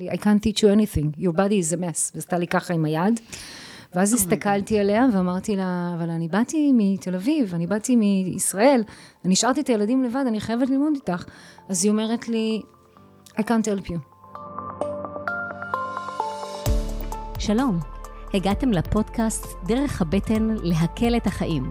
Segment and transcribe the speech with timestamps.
[0.00, 3.20] I can't teach you anything, your body is a mess, ועשתה לי ככה עם היד.
[3.94, 8.82] ואז הסתכלתי עליה ואמרתי לה, אבל אני באתי מתל אביב, אני באתי מישראל,
[9.24, 11.24] אני השארתי את הילדים לבד, אני חייבת ללמוד איתך.
[11.68, 12.62] אז היא אומרת לי,
[13.28, 13.98] I can't help you.
[17.38, 17.78] שלום,
[18.34, 21.70] הגעתם לפודקאסט דרך הבטן להקל את החיים.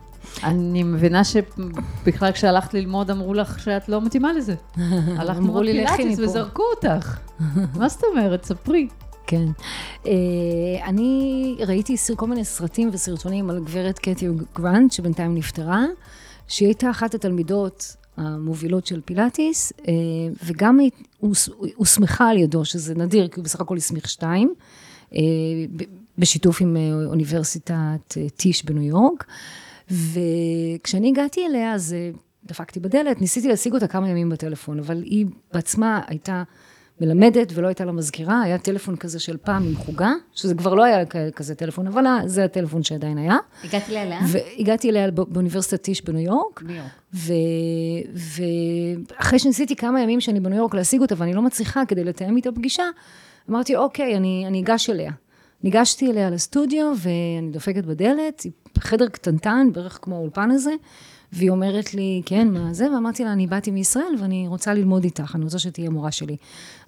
[0.43, 4.55] אני מבינה שבכלל כשהלכת ללמוד אמרו לך שאת לא מתאימה לזה.
[5.19, 7.19] הלכת ללמוד פילאטיס וזרקו אותך.
[7.79, 8.45] מה זאת אומרת?
[8.45, 8.87] ספרי.
[9.27, 9.45] כן.
[10.05, 10.11] אה,
[10.85, 15.85] אני ראיתי כל מיני סרטים וסרטונים על גברת קטי גרנט, שבינתיים נפטרה,
[16.47, 19.93] שהיא הייתה אחת התלמידות המובילות של פילאטיס, אה,
[20.43, 20.91] וגם היא
[21.75, 24.53] הוסמכה על ידו, שזה נדיר, כי הוא בסך הכל הסמיך שתיים,
[25.15, 25.19] אה,
[26.17, 29.25] בשיתוף עם אוניברסיטת טיש בניו יורק.
[29.91, 31.95] וכשאני הגעתי אליה, אז
[32.45, 36.43] דפקתי בדלת, ניסיתי להשיג אותה כמה ימים בטלפון, אבל היא בעצמה הייתה
[37.01, 40.83] מלמדת ולא הייתה לה מזכירה, היה טלפון כזה של פעם עם חוגה, שזה כבר לא
[40.83, 43.37] היה כזה טלפון, אבל זה הטלפון שעדיין היה.
[43.63, 44.25] הגעתי אליה לאן?
[44.27, 46.63] והגעתי אליה באוניברסיטת טיש בניו יורק.
[46.63, 46.91] ניו יורק.
[49.17, 52.51] ואחרי שניסיתי כמה ימים שאני בניו יורק להשיג אותה ואני לא מצליחה כדי לתאם איתה
[52.51, 52.83] פגישה,
[53.49, 55.11] אמרתי, אוקיי, אני, אני אגש אליה.
[55.63, 58.45] ניגשתי אליה לסטודיו ואני דופקת בדלת,
[58.81, 60.71] חדר קטנטן, בערך כמו האולפן הזה,
[61.33, 62.91] והיא אומרת לי, כן, מה זה?
[62.91, 66.37] ואמרתי לה, אני באתי מישראל ואני רוצה ללמוד איתך, אני רוצה שתהיה מורה שלי.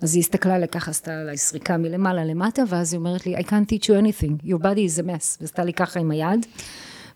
[0.02, 3.42] אז היא הסתכלה עליה ככה, עשתה עליי סריקה מלמעלה למטה, ואז היא אומרת לי, I
[3.42, 6.46] can't teach you anything, your body is a mess, ועשתה לי ככה עם היד.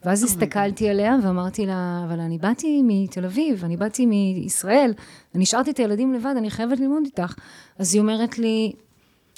[0.06, 4.94] ואז oh הסתכלתי עליה ואמרתי לה, אבל אני באתי מתל אביב, אני באתי מישראל,
[5.36, 7.34] אני השארתי את הילדים לבד, אני חייבת ללמוד איתך.
[7.80, 8.74] אז היא אומרת לי,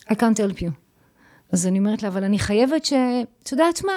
[0.09, 0.71] I can't help you.
[1.51, 2.94] אז אני אומרת לה, אבל אני חייבת ש...
[3.44, 3.94] את יודעת מה?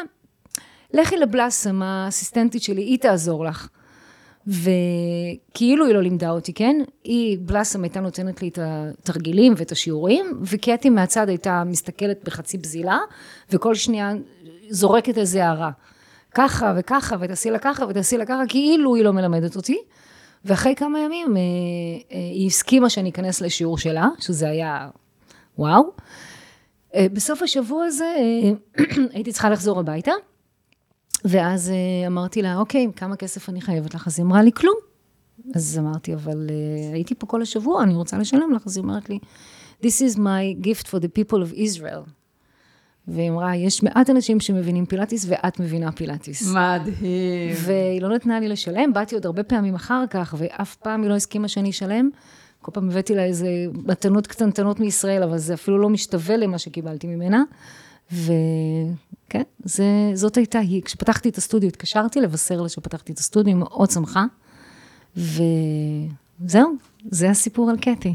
[0.92, 3.68] לכי לבלאסם, האסיסטנטית שלי, היא תעזור לך.
[4.46, 6.76] וכאילו היא לא לימדה אותי, כן?
[7.04, 12.98] היא, בלאסם הייתה נותנת לי את התרגילים ואת השיעורים, וקטי מהצד הייתה מסתכלת בחצי בזילה,
[13.50, 14.12] וכל שנייה
[14.70, 15.70] זורקת איזה הערה.
[16.34, 19.78] ככה וככה, ותעשי לה ככה ותעשי לה ככה, כאילו היא לא מלמדת אותי.
[20.44, 21.42] ואחרי כמה ימים אה,
[22.12, 24.88] אה, היא הסכימה שאני אכנס לשיעור שלה, שזה היה
[25.58, 25.82] וואו.
[26.94, 28.14] אה, בסוף השבוע הזה
[29.14, 30.12] הייתי צריכה לחזור הביתה.
[31.24, 34.06] ואז אה, אמרתי לה, אוקיי, כמה כסף אני חייבת לך?
[34.06, 34.76] אז היא אמרה לי, כלום.
[35.54, 38.62] אז אמרתי, אבל uh, הייתי פה כל השבוע, אני רוצה לשלם לך.
[38.66, 39.18] אז היא אומרת לי,
[39.82, 42.10] This is my gift for the people of Israel.
[43.08, 46.48] והיא אמרה, יש מעט אנשים שמבינים פילאטיס, ואת מבינה פילאטיס.
[46.48, 47.54] מדהים.
[47.56, 51.14] והיא לא נתנה לי לשלם, באתי עוד הרבה פעמים אחר כך, ואף פעם היא לא
[51.14, 52.10] הסכימה שאני אשלם.
[52.60, 57.06] כל פעם הבאתי לה איזה מתנות קטנטנות מישראל, אבל זה אפילו לא משתווה למה שקיבלתי
[57.06, 57.42] ממנה.
[58.12, 59.84] וכן, זה,
[60.14, 60.82] זאת הייתה היא.
[60.82, 64.24] כשפתחתי את הסטודיו, התקשרתי לבשר לה שפתחתי את הסטודיו, מאוד שמחה.
[65.16, 66.72] וזהו,
[67.10, 68.14] זה הסיפור על קטי.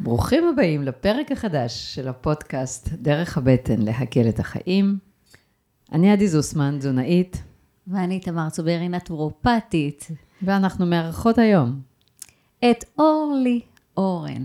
[0.00, 4.98] ברוכים הבאים לפרק החדש של הפודקאסט דרך הבטן להקל את החיים.
[5.92, 7.42] אני עדי זוסמן, תזונאית.
[7.86, 10.08] ואני תמר צוברי, נטורופטית.
[10.42, 11.80] ואנחנו מארחות היום.
[12.70, 13.60] את אורלי
[13.96, 14.44] אורן.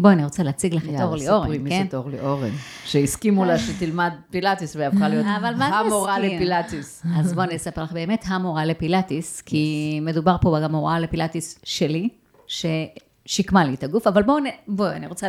[0.00, 1.52] בואי, אני רוצה להציג לך את אורלי אורן, כן?
[1.52, 2.50] יאללה, ספרי מי זאת אורלי אורן.
[2.84, 5.26] שהסכימו לה שתלמד פילאטיס והפכה להיות
[5.58, 7.02] המורה לפילאטיס.
[7.16, 12.08] אז בואי אני אספר לך באמת המורה לפילאטיס, כי מדובר פה גם מורה לפילאטיס שלי,
[12.46, 15.26] ששיקמה לי את הגוף, אבל בואו, בואי, אני רוצה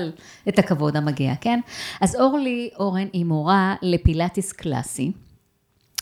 [0.50, 1.60] את הכבוד המגיע, כן?
[2.02, 5.12] אז אורלי אורן היא מורה לפילאטיס קלאסי.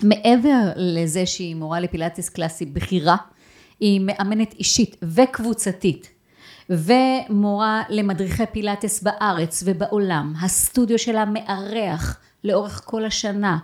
[0.03, 3.18] מעבר לזה שהיא מורה לפילאטיס קלאסי בכירה,
[3.79, 6.19] היא מאמנת אישית וקבוצתית
[6.69, 10.34] ומורה למדריכי פילאטס בארץ ובעולם.
[10.41, 13.57] הסטודיו שלה מארח לאורך כל השנה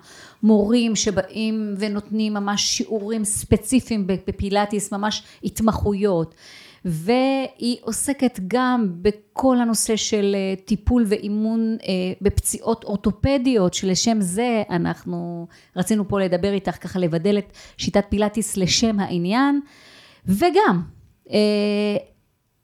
[0.43, 6.35] מורים שבאים ונותנים ממש שיעורים ספציפיים בפילאטיס, ממש התמחויות.
[6.85, 15.47] והיא עוסקת גם בכל הנושא של אה, טיפול ואימון אה, בפציעות אורתופדיות, שלשם זה אנחנו
[15.75, 19.61] רצינו פה לדבר איתך, ככה לבדל את שיטת פילאטיס לשם העניין,
[20.25, 20.81] וגם
[21.29, 21.97] אה,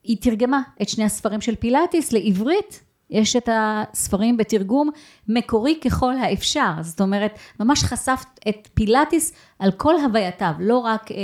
[0.03, 2.83] היא תרגמה את שני הספרים של פילאטיס לעברית.
[3.09, 4.89] יש את הספרים בתרגום
[5.27, 11.17] מקורי ככל האפשר, זאת אומרת, ממש חשפת את פילאטיס על כל הווייתיו, לא רק, אה,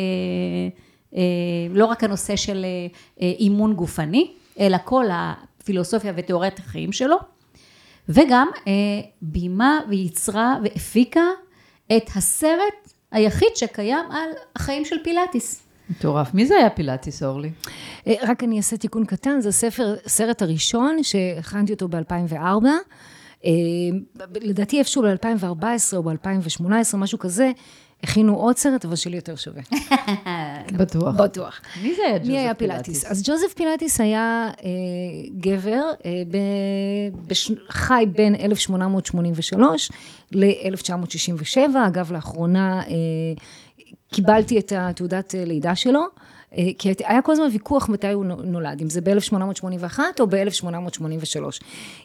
[1.15, 1.21] אה,
[1.69, 2.65] לא רק הנושא של
[3.21, 7.17] אה, אימון גופני, אלא כל הפילוסופיה ותיאוריית החיים שלו.
[8.09, 8.73] וגם אה,
[9.21, 11.25] ביימה וייצרה והפיקה
[11.97, 15.66] את הסרט היחיד שקיים על החיים של פילאטיס.
[15.89, 16.33] מטורף.
[16.33, 17.51] מי זה היה פילאטיס, אורלי?
[18.07, 22.65] אה, רק אני אעשה תיקון קטן, זה הספר, הסרט הראשון שהכנתי אותו ב-2004.
[23.45, 23.51] אה,
[24.41, 27.51] לדעתי איפשהו ב-2014 או ב-2018, משהו כזה,
[28.03, 29.61] הכינו עוד סרט, אבל שלי יותר שווה.
[30.79, 31.15] בטוח.
[31.15, 31.61] בטוח.
[31.83, 33.05] מי זה היה ג'וזף מי היה פילאטיס?
[33.05, 34.69] אז ג'וזף פילאטיס היה אה,
[35.39, 36.37] גבר, אה, ב,
[37.27, 39.91] בש, חי בין 1883
[40.31, 41.59] ל-1967.
[41.87, 42.93] אגב, לאחרונה אה,
[44.11, 46.01] קיבלתי את התעודת אה, לידה שלו.
[46.57, 51.61] אה, כי היה כל הזמן ויכוח מתי הוא נולד, אם זה ב-1881 או ב-1883.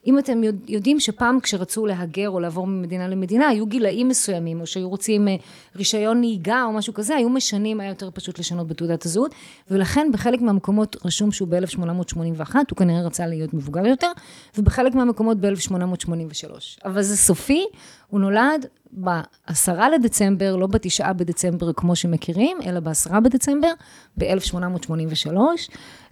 [0.07, 4.89] אם אתם יודעים שפעם כשרצו להגר או לעבור ממדינה למדינה, היו גילאים מסוימים, או שהיו
[4.89, 5.37] רוצים אה,
[5.77, 9.35] רישיון נהיגה או משהו כזה, היו משנים, היה יותר פשוט לשנות בתעודת הזהות,
[9.71, 14.11] ולכן בחלק מהמקומות רשום שהוא ב-1881, הוא כנראה רצה להיות מבוגר יותר,
[14.59, 16.85] ובחלק מהמקומות ב-1883.
[16.85, 17.65] אבל זה סופי,
[18.13, 23.73] הוא נולד בעשרה לדצמבר, לא בתשעה בדצמבר כמו שמכירים, אלא בעשרה בדצמבר,
[24.17, 25.37] ב-1883.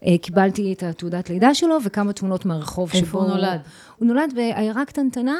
[0.06, 3.00] אה, קיבלתי את התעודת לידה שלו וכמה תמונות מהרחוב שבו...
[3.00, 3.60] איפה הוא נולד?
[3.98, 5.36] הוא נולד בעיירה קטנטנה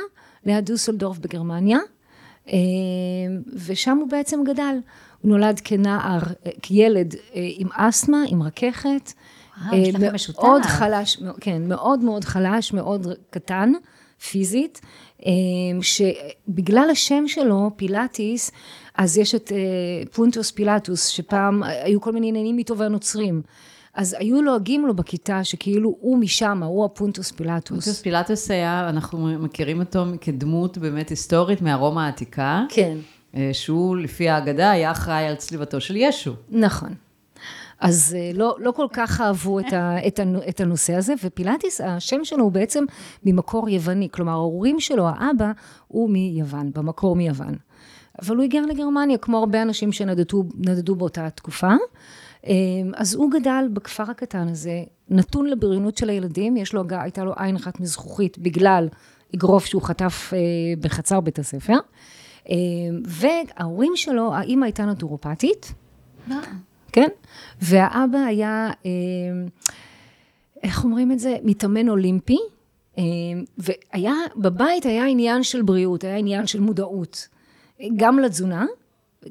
[0.47, 1.79] ליד דוסלדורף בגרמניה,
[2.49, 2.55] אה,
[3.67, 4.77] ושם הוא בעצם גדל.
[5.21, 9.12] הוא נולד כנער, אה, כילד עם אסתמה, עם רככת.
[10.39, 10.49] וואו.
[10.49, 13.73] מאוד חלש, כן, מאוד מאוד חלש, מאוד קטן,
[14.31, 14.81] פיזית.
[15.26, 18.50] אמ, שבגלל השם שלו, פילאטיס,
[18.94, 23.43] אז יש את אה, פונטוס פילטוס, שפעם היו כל מיני עניינים איתו והנוצרים.
[23.94, 27.69] אז היו לועגים לו בכיתה שכאילו הוא משם, הוא הפונטוס פילטוס.
[27.69, 32.64] פונטוס פילטוס היה, אנחנו מכירים אותו כדמות באמת היסטורית מהרומא העתיקה.
[32.69, 32.96] כן.
[33.37, 36.32] אה, שהוא לפי האגדה היה אחראי על צליבתו של ישו.
[36.50, 36.94] נכון.
[37.81, 41.81] אז אה, לא, לא כל כך אהבו את, ה, את, ה, את הנושא הזה, ופילאטיס,
[41.81, 42.85] השם שלו הוא בעצם
[43.25, 45.53] ממקור יווני, כלומר ההורים שלו, האבא,
[45.88, 47.55] הוא מיוון, במקור מיוון.
[48.23, 51.73] אבל הוא היגר לגרמניה, כמו הרבה אנשים שנדדו באותה תקופה.
[52.47, 52.53] אה,
[52.94, 57.56] אז הוא גדל בכפר הקטן הזה, נתון לבריונות של הילדים, יש לו, הייתה לו עין
[57.56, 58.88] אחת מזכוכית בגלל
[59.35, 60.38] אגרוף שהוא חטף אה,
[60.81, 61.76] בחצר בית הספר.
[63.05, 65.75] וההורים שלו, האימא הייתה נטורופטית.
[66.92, 67.08] כן?
[67.60, 68.90] והאבא היה, אה,
[70.62, 71.37] איך אומרים את זה?
[71.42, 72.38] מתאמן אולימפי,
[72.98, 73.04] אה,
[73.58, 77.28] והיה, בבית היה עניין של בריאות, היה עניין של מודעות,
[77.96, 78.66] גם לתזונה,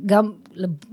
[0.05, 0.31] גם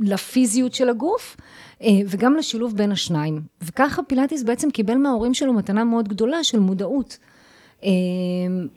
[0.01, 1.37] לפיזיות של הגוף,
[1.83, 3.41] אה, וגם לשילוב בין השניים.
[3.63, 7.19] וככה פילאטיס בעצם קיבל מההורים שלו מתנה מאוד גדולה של מודעות.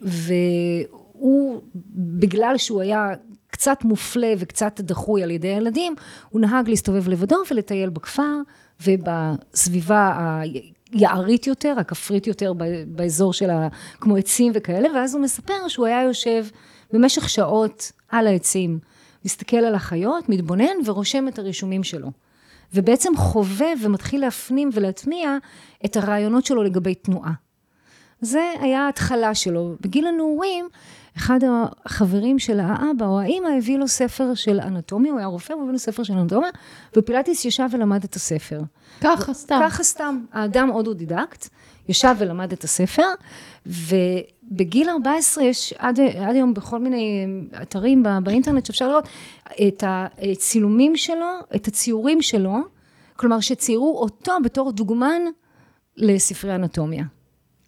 [0.02, 1.62] והוא,
[1.96, 3.14] בגלל שהוא היה
[3.60, 5.96] קצת מופלה וקצת דחוי על ידי הילדים,
[6.30, 8.36] הוא נהג להסתובב לבדו ולטייל בכפר
[8.88, 10.42] ובסביבה
[10.92, 12.54] היערית יותר, הכפרית יותר,
[12.88, 13.68] באזור של ה...
[14.00, 16.46] כמו עצים וכאלה, ואז הוא מספר שהוא היה יושב
[16.94, 18.80] במשך שעות על העצים,
[19.26, 22.12] מסתכל על החיות, מתבונן ורושם את הרישומים שלו.
[22.74, 25.38] ובעצם חווה ומתחיל להפנים ולהטמיע
[25.86, 27.34] את הרעיונות שלו לגבי תנועה.
[28.22, 29.76] זה היה ההתחלה שלו.
[29.82, 30.70] בגיל הנעורים,
[31.20, 31.40] אחד
[31.86, 35.72] החברים של האבא או האימא הביא לו ספר של אנטומיה, הוא היה רופא, הוא הביא
[35.72, 36.50] לו ספר של אנטומיה,
[36.98, 38.62] ופילאטיס ישב ולמד את הספר.
[39.02, 39.60] ככה סתם.
[39.64, 40.20] ככה סתם.
[40.32, 41.50] האדם אוטודידקט,
[41.90, 43.06] ישב ולמד את הספר,
[43.66, 47.26] ובגיל 14 יש עד, עד היום בכל מיני
[47.62, 49.08] אתרים באינטרנט שאפשר לראות
[49.68, 52.56] את הצילומים שלו, את הציורים שלו,
[53.16, 55.22] כלומר שציירו אותו בתור דוגמן
[55.98, 57.04] לספרי אנטומיה.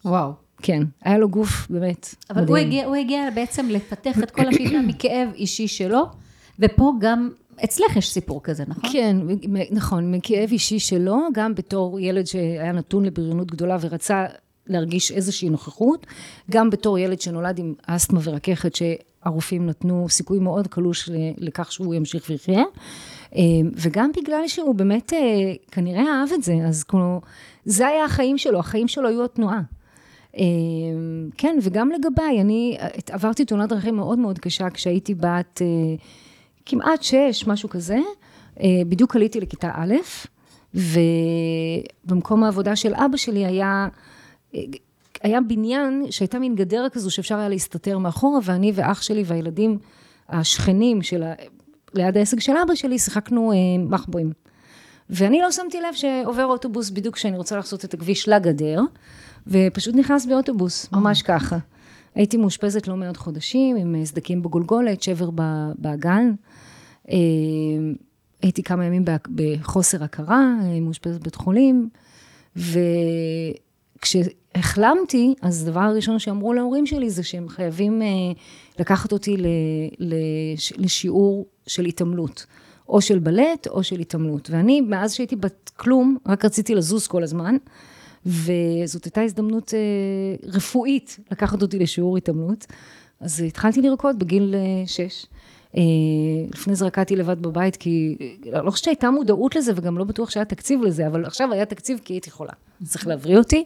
[0.04, 0.41] וואו.
[0.62, 2.56] כן, היה לו גוף באמת אבל מדהים.
[2.56, 6.06] אבל הוא הגיע, הוא הגיע בעצם לפתח את כל השיטה מכאב אישי שלו,
[6.58, 7.30] ופה גם
[7.64, 8.90] אצלך יש סיפור כזה, נכון?
[8.92, 9.16] כן,
[9.70, 14.26] נכון, מכאב אישי שלו, גם בתור ילד שהיה נתון לבריונות גדולה ורצה
[14.66, 16.06] להרגיש איזושהי נוכחות,
[16.50, 22.30] גם בתור ילד שנולד עם אסתמה ורככת שהרופאים נתנו סיכוי מאוד קלוש לכך שהוא ימשיך
[22.30, 22.62] ויחיה,
[23.36, 23.42] אה,
[23.74, 25.18] וגם בגלל שהוא באמת אה,
[25.70, 27.20] כנראה אהב את זה, אז כמו,
[27.64, 29.60] זה היה החיים שלו, החיים שלו היו התנועה.
[30.36, 32.76] אמ, כן, וגם לגביי, אני
[33.10, 35.66] עברתי תאונת דרכים מאוד מאוד קשה כשהייתי בת אה,
[36.66, 37.98] כמעט שש, משהו כזה.
[38.60, 39.94] אה, בדיוק עליתי לכיתה א',
[40.74, 43.88] ובמקום העבודה של אבא שלי היה,
[44.54, 44.60] אה,
[45.22, 49.78] היה בניין שהייתה מין גדר כזו שאפשר היה להסתתר מאחורה, ואני ואח שלי והילדים
[50.28, 51.22] השכנים של,
[51.94, 54.32] ליד העסק של אבא שלי, שיחקנו מחבואים.
[55.12, 58.80] ואני לא שמתי לב שעובר אוטובוס בדיוק כשאני רוצה לחצות את הכביש לגדר,
[59.46, 61.58] ופשוט נכנס באוטובוס, ממש ככה.
[62.14, 65.30] הייתי מאושפזת לא מעט חודשים, עם אה, סדקים בגולגולת, שבר
[65.78, 66.32] באגן.
[67.10, 67.16] אה,
[68.42, 69.04] הייתי כמה ימים
[69.34, 71.88] בחוסר הכרה, אה, מאושפזת בית חולים,
[72.56, 78.06] וכשהייתי החלמתי, אז הדבר הראשון שאמרו להורים שלי זה שהם חייבים אה,
[78.78, 79.36] לקחת אותי
[80.78, 82.46] לשיעור של התעמלות.
[82.92, 84.50] או של בלט או של התעמלות.
[84.50, 87.56] ואני, מאז שהייתי בת כלום, רק רציתי לזוז כל הזמן,
[88.26, 92.66] וזאת הייתה הזדמנות אה, רפואית לקחת אותי לשיעור התעמלות.
[93.20, 95.26] אז התחלתי לרקוד בגיל אה, שש.
[95.76, 95.82] אה,
[96.54, 98.16] לפני זה רקדתי לבד בבית, כי
[98.64, 102.00] לא חושבת שהייתה מודעות לזה, וגם לא בטוח שהיה תקציב לזה, אבל עכשיו היה תקציב
[102.04, 102.52] כי הייתי חולה.
[102.84, 103.64] צריך להבריא אותי.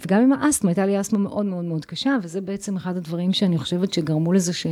[0.00, 3.58] וגם עם האסתמה, הייתה לי אסתמה מאוד מאוד מאוד קשה, וזה בעצם אחד הדברים שאני
[3.58, 4.66] חושבת שגרמו לזה ש...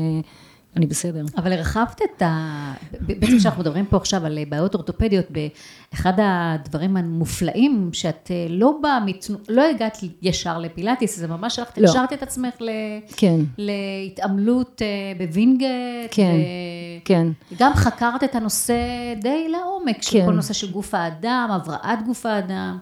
[0.76, 1.24] אני בסדר.
[1.36, 2.72] אבל הרחבת את ה...
[3.00, 9.00] בעצם כשאנחנו מדברים פה עכשיו על בעיות אורתופדיות, באחד הדברים המופלאים, שאת אה, לא באה,
[9.00, 9.26] מת...
[9.48, 11.88] לא הגעת ישר לפילאטיס, זה ממש הלכת, לא.
[11.88, 12.70] השארת את עצמך ל...
[13.16, 13.40] כן.
[13.58, 16.10] להתעמלות אה, בווינגייט.
[16.10, 17.04] כן, ו...
[17.04, 17.28] כן.
[17.58, 18.74] גם חקרת את הנושא
[19.20, 20.02] די לעומק, כן.
[20.02, 22.78] של כל נושא של גוף האדם, הבראת גוף האדם.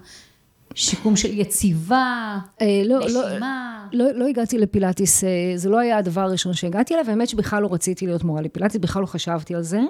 [0.74, 3.86] שיקום של יציבה, אה, לא, לא, נשימה.
[3.92, 7.62] לא, לא, לא הגעתי לפילאטיס, אה, זה לא היה הדבר הראשון שהגעתי אליו, האמת שבכלל
[7.62, 9.80] לא רציתי להיות מורה לפילאטיס, בכלל לא חשבתי על זה.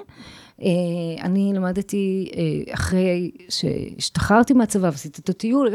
[0.61, 0.67] אה,
[1.21, 2.31] אני למדתי
[2.71, 5.69] אחרי שהשתחררתי מהצבא ועשיתי את הטיול,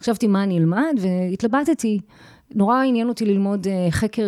[0.00, 2.00] חשבתי מה אני אלמד והתלבטתי.
[2.54, 4.26] נורא עניין אותי ללמוד חקר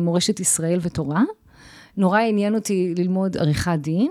[0.00, 1.22] מורשת ישראל ותורה.
[1.96, 4.10] נורא עניין אותי ללמוד עריכת דין.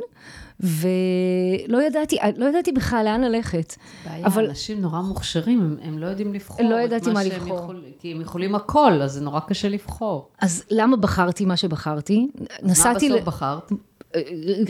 [0.59, 3.75] ולא ידעתי, לא ידעתי בכלל לאן ללכת.
[4.05, 4.47] בעיה, אבל...
[4.49, 6.65] אנשים נורא מוכשרים, הם, הם לא יודעים לבחור.
[6.69, 7.57] לא ידעתי מה, לבחור.
[7.57, 10.29] יכול, כי הם יכולים הכל, אז זה נורא קשה לבחור.
[10.41, 12.27] אז למה בחרתי מה שבחרתי?
[12.63, 13.09] נסעתי...
[13.09, 13.71] מה בסוף בחרת?
[14.15, 14.21] אה,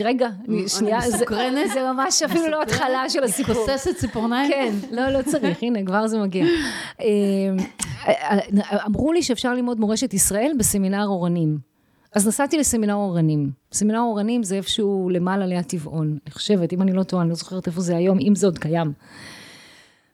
[0.04, 0.28] רגע,
[0.66, 1.24] שנייה, זה,
[1.74, 3.54] זה ממש אפילו לא התחלה של הסיפור.
[3.54, 4.50] כוססת ציפורניים?
[4.50, 6.44] כן, לא, לא צריך, הנה, כבר זה מגיע.
[7.00, 7.06] אה,
[8.08, 8.38] אה,
[8.86, 11.58] אמרו לי שאפשר ללמוד מורשת ישראל בסמינר אורנים.
[12.14, 13.50] אז נסעתי לסמינר אורנים.
[13.72, 16.18] סמינר אורנים זה איפשהו למעלה ליד טבעון.
[16.26, 18.58] אני חושבת, אם אני לא טועה, אני לא זוכרת איפה זה היום, אם זה עוד
[18.58, 18.92] קיים.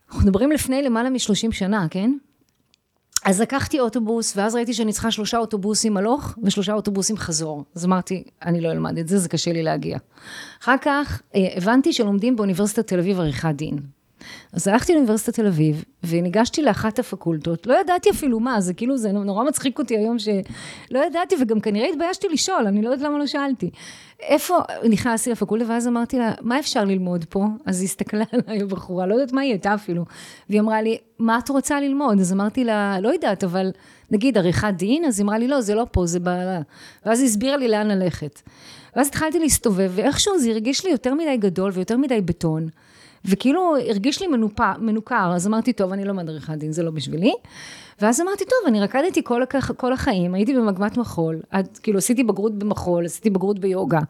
[0.09, 2.13] אנחנו מדברים לפני למעלה מ-30 שנה, כן?
[3.25, 7.65] אז לקחתי אוטובוס, ואז ראיתי שאני צריכה שלושה אוטובוסים הלוך ושלושה אוטובוסים חזור.
[7.75, 9.99] אז אמרתי, אני לא אלמד את זה, זה קשה לי להגיע.
[10.63, 13.79] אחר כך אה, הבנתי שלומדים באוניברסיטת תל אביב עריכת דין.
[14.53, 19.13] אז הלכתי לאוניברסיטת תל אביב, וניגשתי לאחת הפקולטות, לא ידעתי אפילו מה, זה כאילו, זה
[19.13, 23.27] נורא מצחיק אותי היום שלא ידעתי, וגם כנראה התביישתי לשאול, אני לא יודעת למה לא
[23.27, 23.71] שאלתי.
[24.21, 24.59] איפה,
[24.91, 27.45] נכנסתי לפקולטה, ואז אמרתי לה, מה אפשר ללמוד פה?
[27.67, 30.05] אז היא הסתכלה עליי הבחורה, לא יודעת מה היא הייתה אפילו,
[30.49, 32.21] והיא אמרה לי, מה את רוצה ללמוד?
[32.21, 33.71] אז אמרתי לה, לא יודעת, אבל
[34.11, 35.05] נגיד עריכת דין?
[35.05, 36.61] אז היא אמרה לי, לא, זה לא פה, זה בעלה.
[37.07, 38.43] ואז היא הסבירה לי לאן ללכת.
[38.97, 42.69] ואז התחלתי להסתובב, ואיכשהו זה הרגיש לי יותר מדי גדול ויותר מדי בטון.
[43.25, 47.33] וכאילו הרגיש לי מנופע, מנוכר, אז אמרתי, טוב, אני לא מדריכת דין, זה לא בשבילי.
[48.01, 49.43] ואז אמרתי, טוב, אני רקדתי כל,
[49.77, 54.01] כל החיים, הייתי במגמת מחול, עד, כאילו עשיתי בגרות במחול, עשיתי בגרות ביוגה,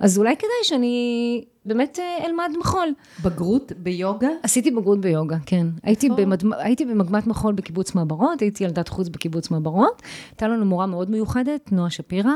[0.00, 2.88] אז אולי כדאי שאני באמת אה, אלמד מחול.
[3.22, 4.28] בגרות ביוגה?
[4.42, 5.66] עשיתי בגרות ביוגה, כן.
[5.82, 6.42] הייתי, במד...
[6.58, 11.72] הייתי במגמת מחול בקיבוץ מעברות, הייתי ילדת חוץ בקיבוץ מעברות, הייתה לנו מורה מאוד מיוחדת,
[11.72, 12.32] נועה שפירא,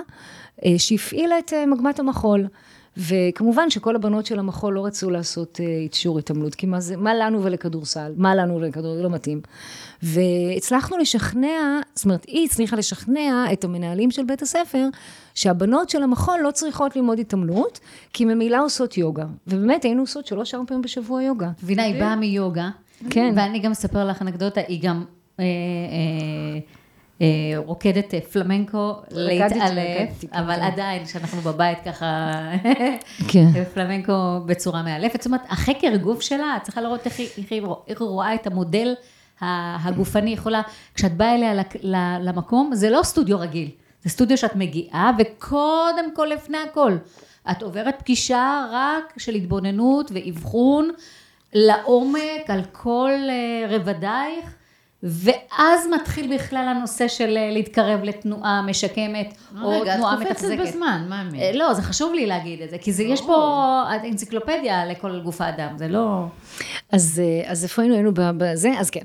[0.65, 2.47] אה, שהפעילה את אה, מגמת המחול.
[2.97, 7.15] וכמובן שכל הבנות של המחול לא רצו לעשות uh, שיעור התעמלות, כי מה זה, מה
[7.15, 9.41] לנו ולכדורסל, מה לנו ולכדורסל, לא מתאים.
[10.03, 14.89] והצלחנו לשכנע, זאת אומרת, היא הצליחה לשכנע את המנהלים של בית הספר,
[15.35, 17.81] שהבנות של המחול לא צריכות ללמוד התעמלות,
[18.13, 19.27] כי ממילא עושות יוגה.
[19.47, 21.51] ובאמת היינו עושות שלוש-ארבע פעמים בשבוע יוגה.
[21.63, 22.71] מבינה, היא באה מיוגה.
[23.11, 23.33] כן.
[23.37, 25.05] ואני גם אספר לך אנקדוטה, היא גם...
[25.41, 25.49] אה, אה,
[26.55, 26.82] אה,
[27.57, 30.63] רוקדת אה, פלמנקו להתעלף, אבל כן.
[30.63, 32.33] עדיין, כשאנחנו בבית ככה,
[33.29, 33.47] כן.
[33.75, 35.23] פלמנקו בצורה מאלפת.
[35.23, 37.29] זאת אומרת, החקר גוף שלה, את צריכה לראות איך היא,
[37.89, 38.95] איך היא רואה את המודל
[39.41, 40.63] הגופני, יכולה,
[40.95, 41.63] כשאת באה אליה
[42.21, 43.71] למקום, זה לא סטודיו רגיל,
[44.03, 46.97] זה סטודיו שאת מגיעה, וקודם כל, לפני הכל,
[47.51, 50.91] את עוברת פגישה רק של התבוננות ואבחון
[51.53, 54.55] לעומק על כל אה, רבדייך.
[55.03, 60.45] ואז מתחיל בכלל הנושא של אה, להתקרב לתנועה משקמת, או רגע, תנועה מתחזקת.
[60.45, 61.41] רגע, את קופצת בזמן, מה האמת?
[61.41, 65.41] אה, לא, זה חשוב לי להגיד את זה, כי זה, יש פה אנציקלופדיה לכל גוף
[65.41, 66.25] האדם, זה לא...
[66.93, 67.95] אז, אה, אז איפה היינו?
[67.95, 68.71] היינו בזה?
[68.79, 69.05] אז כן.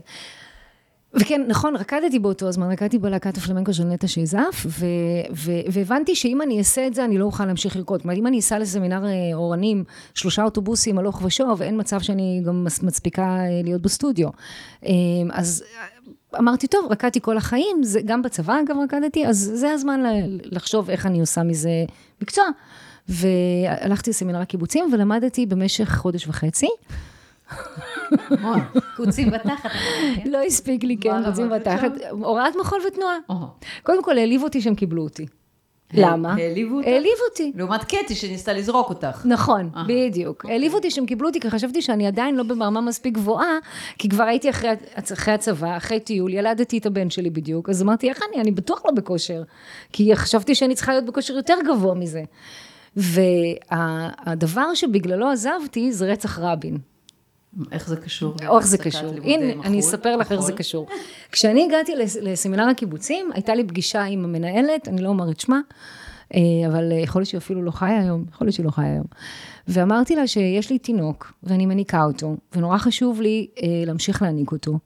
[1.14, 4.66] וכן, נכון, רקדתי באותו הזמן, רקדתי בלהקת הפלמנקו של נטע שייזף,
[5.72, 8.02] והבנתי שאם אני אעשה את זה, אני לא אוכל להמשיך לרקוד.
[8.04, 9.84] אומרת, אם אני אסע לסמינר אה, אורנים,
[10.14, 14.30] שלושה אוטובוסים הלוך ושוב, אין מצב שאני גם מצפיקה אה, להיות בסטודיו.
[14.86, 14.92] אה,
[15.32, 15.64] אז
[16.40, 20.04] אמרתי, טוב, רקדתי כל החיים, זה, גם בצבא אגב רקדתי, אז זה הזמן
[20.44, 21.86] לחשוב איך אני עושה מזה
[22.22, 22.46] מקצוע.
[23.10, 26.68] והלכתי לסמינר הקיבוצים ולמדתי במשך חודש וחצי.
[28.96, 29.72] קוצים בתחת.
[30.16, 30.32] כן?
[30.32, 31.92] לא הספיק לי, כן, קוצים בתחת.
[32.12, 33.18] הוראת מחול ותנועה.
[33.84, 35.25] קודם כל, העליב אותי שהם קיבלו אותי.
[35.94, 36.34] למה?
[36.34, 36.88] העליבו אותך?
[36.88, 37.51] העליב אותי.
[37.56, 39.25] לעומת קטי שניסתה לזרוק אותך.
[39.25, 39.70] נכון.
[39.88, 40.46] בדיוק.
[40.46, 43.58] העליב אותי שהם קיבלו אותי, כי חשבתי שאני עדיין לא ברמה מספיק גבוהה,
[43.98, 44.70] כי כבר הייתי אחרי,
[45.13, 48.42] אחרי הצבא, אחרי טיול, ילדתי את הבן שלי בדיוק, אז אמרתי, איך אני?
[48.42, 49.44] אני בטוח לא בכושר.
[49.94, 52.24] כי חשבתי שאני צריכה להיות בכושר יותר גבוה מזה.
[52.96, 56.77] והדבר שבגללו עזבתי זה רצח רבין.
[57.72, 58.36] איך זה קשור?
[58.48, 59.10] או איך זה קשור.
[59.24, 59.80] הנה, אני?
[59.80, 60.58] אספר לך איך זה מחול?
[60.58, 60.88] קשור.
[61.32, 65.60] כשאני הגעתי לס- לסמינר הקיבוצים, הייתה לי פגישה עם המנהלת, אני לא אומר את שמה,
[66.36, 68.92] אה, אבל אה, יכול להיות שהיא אפילו לא חיה היום, יכול להיות שהיא לא חיה
[68.94, 69.06] היום.
[69.68, 74.80] ואמרתי לה שיש לי תינוק, ואני מניקה אותו, ונורא חשוב לי אה, להמשיך להניק אותו,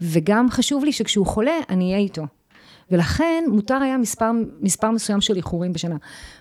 [0.00, 2.22] וגם חשוב לי שכשהוא חולה, אני אהיה איתו.
[2.92, 4.30] ולכן מותר היה מספר,
[4.60, 5.96] מספר מסוים של איחורים בשנה.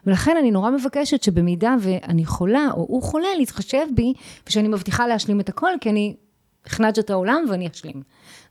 [0.05, 4.13] ולכן אני נורא מבקשת שבמידה ואני חולה, או הוא חולה, להתחשב בי,
[4.47, 6.15] ושאני מבטיחה להשלים את הכל, כי אני
[6.65, 8.01] הכנעת את העולם ואני אשלים.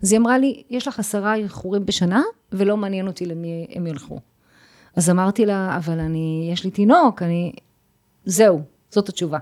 [0.02, 4.20] אז היא אמרה לי, יש לך עשרה איחורים בשנה, ולא מעניין אותי למי הם ילכו.
[4.96, 7.52] אז אמרתי לה, אבל אני, יש לי תינוק, אני...
[8.24, 9.38] זהו, זאת התשובה.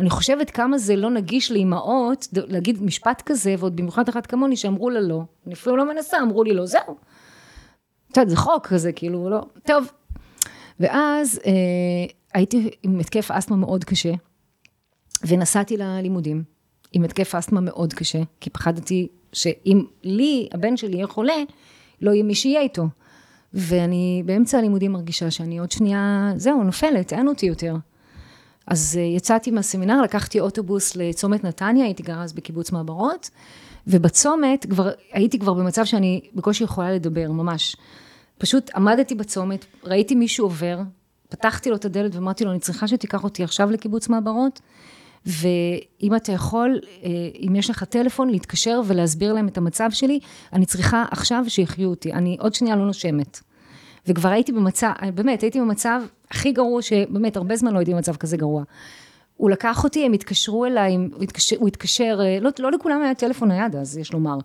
[0.00, 4.90] אני חושבת כמה זה לא נגיש לאימהות להגיד משפט כזה, ועוד במיוחד אחת כמוני שאמרו
[4.90, 5.22] לה לא.
[5.46, 6.96] אני אפילו לא מנסה, אמרו לי לא, זהו.
[8.12, 9.86] את יודעת, זה חוק כזה, כאילו, לא, טוב.
[10.80, 11.52] ואז אה,
[12.34, 14.12] הייתי עם התקף אסתמה מאוד קשה,
[15.26, 16.42] ונסעתי ללימודים
[16.92, 21.42] עם התקף אסתמה מאוד קשה, כי פחדתי שאם לי, הבן שלי יהיה חולה,
[22.00, 22.86] לא יהיה מי שיהיה איתו.
[23.54, 27.76] ואני באמצע הלימודים מרגישה שאני עוד שנייה, זהו, נופלת, אין אותי יותר.
[28.66, 33.30] אז אה, יצאתי מהסמינר, לקחתי אוטובוס לצומת נתניה, הייתי גרה אז בקיבוץ מעברות,
[33.86, 37.76] ובצומת כבר, הייתי כבר במצב שאני בקושי יכולה לדבר, ממש.
[38.42, 40.78] פשוט עמדתי בצומת, ראיתי מישהו עובר,
[41.28, 44.60] פתחתי לו את הדלת ואמרתי לו, אני צריכה שתיקח אותי עכשיו לקיבוץ מעברות,
[45.26, 47.10] ואם אתה יכול, אה,
[47.48, 50.20] אם יש לך טלפון, להתקשר ולהסביר להם את המצב שלי,
[50.52, 53.40] אני צריכה עכשיו שיחיו אותי, אני עוד שנייה לא נושמת.
[54.06, 58.36] וכבר הייתי במצב, באמת, הייתי במצב הכי גרוע, שבאמת, הרבה זמן לא הייתי במצב כזה
[58.36, 58.62] גרוע.
[59.42, 63.14] הוא לקח אותי, הם התקשרו אליי, הוא התקשר, הוא התקשר אה, לא, לא לכולם היה
[63.14, 64.38] טלפון נייד אז, יש לומר.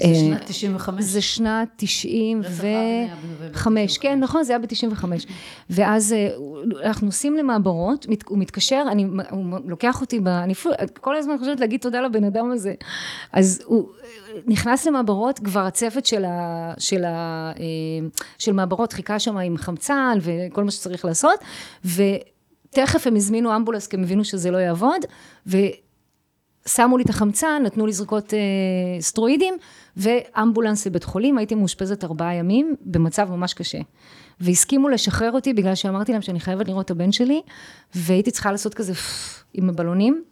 [0.00, 1.04] זה אה, שנת 95?
[1.04, 3.98] זה שנת 90 רצח רבין היה בנובמבר וחמש, 95.
[3.98, 5.04] כן, נכון, זה היה ב-95.
[5.70, 6.28] ואז אה,
[6.84, 10.54] אנחנו נוסעים למעברות, הוא מתקשר, אני, הוא לוקח אותי, ב, אני
[11.00, 12.74] כל הזמן חושבת להגיד תודה לבן אדם הזה.
[13.32, 13.88] אז הוא
[14.46, 17.52] נכנס למעברות, כבר הצוות של, ה, של, ה,
[18.38, 21.38] של מעברות חיכה שם עם חמצן וכל מה שצריך לעשות,
[22.74, 25.00] ותכף הם הזמינו אמבולנס, כי הם הבינו שזה לא יעבוד,
[25.46, 25.56] ו...
[26.68, 28.38] שמו לי את החמצן, נתנו לי זריקות אה,
[29.00, 29.54] סטרואידים,
[29.96, 33.78] ואמבולנס לבית חולים, הייתי מאושפזת ארבעה ימים, במצב ממש קשה.
[34.40, 37.42] והסכימו לשחרר אותי בגלל שאמרתי להם שאני חייבת לראות את הבן שלי,
[37.94, 40.22] והייתי צריכה לעשות כזה פפפ עם הבלונים.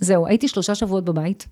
[0.00, 1.46] זהו, הייתי שלושה שבועות בבית,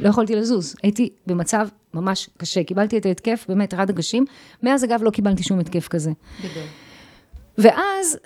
[0.00, 4.24] לא יכולתי לזוז, הייתי במצב ממש קשה, קיבלתי את ההתקף, באמת, רד הגשים,
[4.62, 6.12] מאז אגב לא קיבלתי שום התקף כזה.
[6.42, 6.64] גדול.
[7.58, 8.18] ואז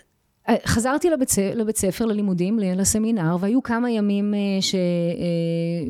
[0.67, 4.81] חזרתי לבית, לבית ספר, ללימודים, לסמינר, והיו כמה ימים אה, ש, אה,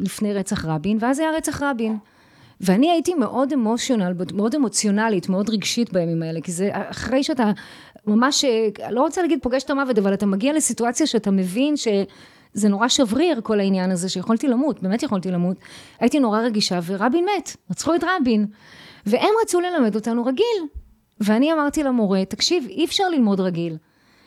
[0.00, 1.96] לפני רצח רבין, ואז היה רצח רבין.
[2.60, 7.52] ואני הייתי מאוד אמושיונל, מאוד אמוציונלית, מאוד רגשית בימים האלה, כי זה אחרי שאתה
[8.06, 12.68] ממש, אה, לא רוצה להגיד פוגש את המוות, אבל אתה מגיע לסיטואציה שאתה מבין שזה
[12.68, 15.56] נורא שבריר כל העניין הזה, שיכולתי למות, באמת יכולתי למות.
[16.00, 18.46] הייתי נורא רגישה, ורבין מת, רצחו את רבין.
[19.06, 20.62] והם רצו ללמד אותנו רגיל.
[21.20, 23.76] ואני אמרתי למורה, תקשיב, אי אפשר ללמוד רגיל.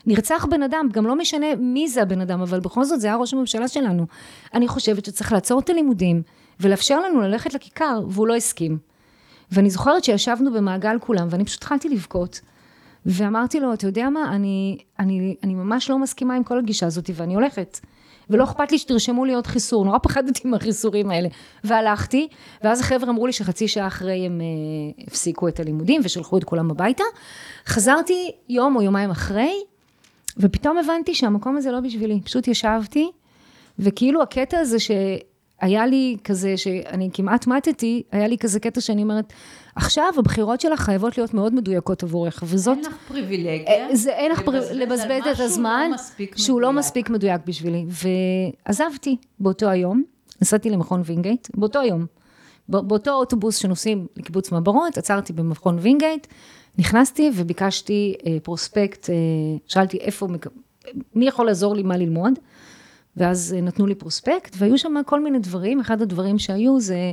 [0.05, 3.15] נרצח בן אדם, גם לא משנה מי זה הבן אדם, אבל בכל זאת זה היה
[3.15, 4.05] ראש הממשלה שלנו.
[4.53, 6.21] אני חושבת שצריך לעצור את הלימודים
[6.59, 8.77] ולאפשר לנו ללכת לכיכר, והוא לא הסכים.
[9.51, 12.41] ואני זוכרת שישבנו במעגל כולם, ואני פשוט התחלתי לבכות.
[13.05, 17.09] ואמרתי לו, אתה יודע מה, אני, אני, אני ממש לא מסכימה עם כל הגישה הזאת,
[17.13, 17.79] ואני הולכת.
[18.29, 21.29] ולא אכפת לי שתרשמו לי עוד חיסור, נורא פחדתי מהחיסורים האלה.
[21.63, 22.27] והלכתי,
[22.63, 26.71] ואז החבר'ה אמרו לי שחצי שעה אחרי הם אה, הפסיקו את הלימודים ושלחו את כולם
[26.71, 27.03] הביתה.
[27.65, 29.53] חזרתי יום או יומיים אחרי,
[30.37, 32.21] ופתאום הבנתי שהמקום הזה לא בשבילי.
[32.23, 33.11] פשוט ישבתי,
[33.79, 39.33] וכאילו הקטע הזה שהיה לי כזה, שאני כמעט מתתי, היה לי כזה קטע שאני אומרת,
[39.75, 42.77] עכשיו הבחירות שלך חייבות להיות מאוד מדויקות עבורך, וזאת...
[42.77, 43.67] אין לך פריבילגיה.
[43.67, 46.85] אה, זה אין לך פר- לבזבז את הזמן, לא שהוא לא מדויק.
[46.85, 47.85] מספיק מדויק בשבילי.
[48.67, 50.03] ועזבתי באותו היום,
[50.41, 52.05] נסעתי למכון וינגייט, באותו יום.
[52.69, 56.27] בא- באותו אוטובוס שנוסעים לקיבוץ מעברות, עצרתי במכון וינגייט,
[56.77, 59.15] נכנסתי וביקשתי אה, פרוספקט, אה,
[59.67, 60.27] שאלתי איפה,
[61.15, 62.33] מי יכול לעזור לי מה ללמוד,
[63.17, 67.11] ואז אה, נתנו לי פרוספקט, והיו שם כל מיני דברים, אחד הדברים שהיו זה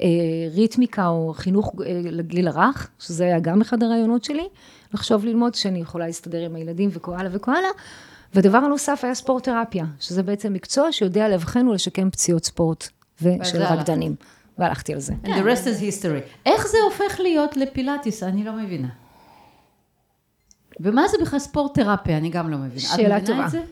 [0.00, 0.06] אה,
[0.54, 4.48] ריתמיקה או חינוך אה, לגיל הרך, שזה היה גם אחד הרעיונות שלי,
[4.94, 7.70] לחשוב ללמוד שאני יכולה להסתדר עם הילדים וכה הלאה וכה הלאה.
[8.34, 12.88] והדבר הנוסף היה ספורט תרפיה, שזה בעצם מקצוע שיודע לאבחן ולשקם פציעות ספורט
[13.22, 13.62] ושל.
[13.62, 14.14] רקדנים.
[14.58, 15.12] והלכתי על זה.
[15.24, 16.46] And the rest is history.
[16.46, 18.22] איך זה הופך להיות לפילאטיס?
[18.22, 18.88] אני לא מבינה.
[20.80, 22.16] ומה זה בכלל ספורט תרפיה?
[22.16, 22.80] אני גם לא מבינה.
[22.80, 23.32] שאלה את טובה.
[23.32, 23.62] מבינה את זה?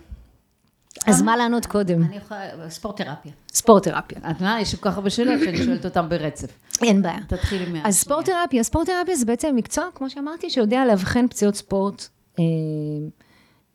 [1.07, 2.03] אז מה לענות קודם?
[2.03, 2.41] אני יכולה,
[2.71, 3.33] ספורט תרפיה.
[3.53, 4.19] ספורט תרפיה.
[4.31, 6.49] את יודעת, יש כל כך הרבה שאלות שאני שואלת אותם ברצף.
[6.83, 7.19] אין בעיה.
[7.29, 7.83] תתחילי מה...
[7.89, 12.07] אז ספורט תרפיה, ספורט תרפיה זה בעצם מקצוע, כמו שאמרתי, שיודע לאבחן פציעות ספורט,
[12.39, 12.45] אה,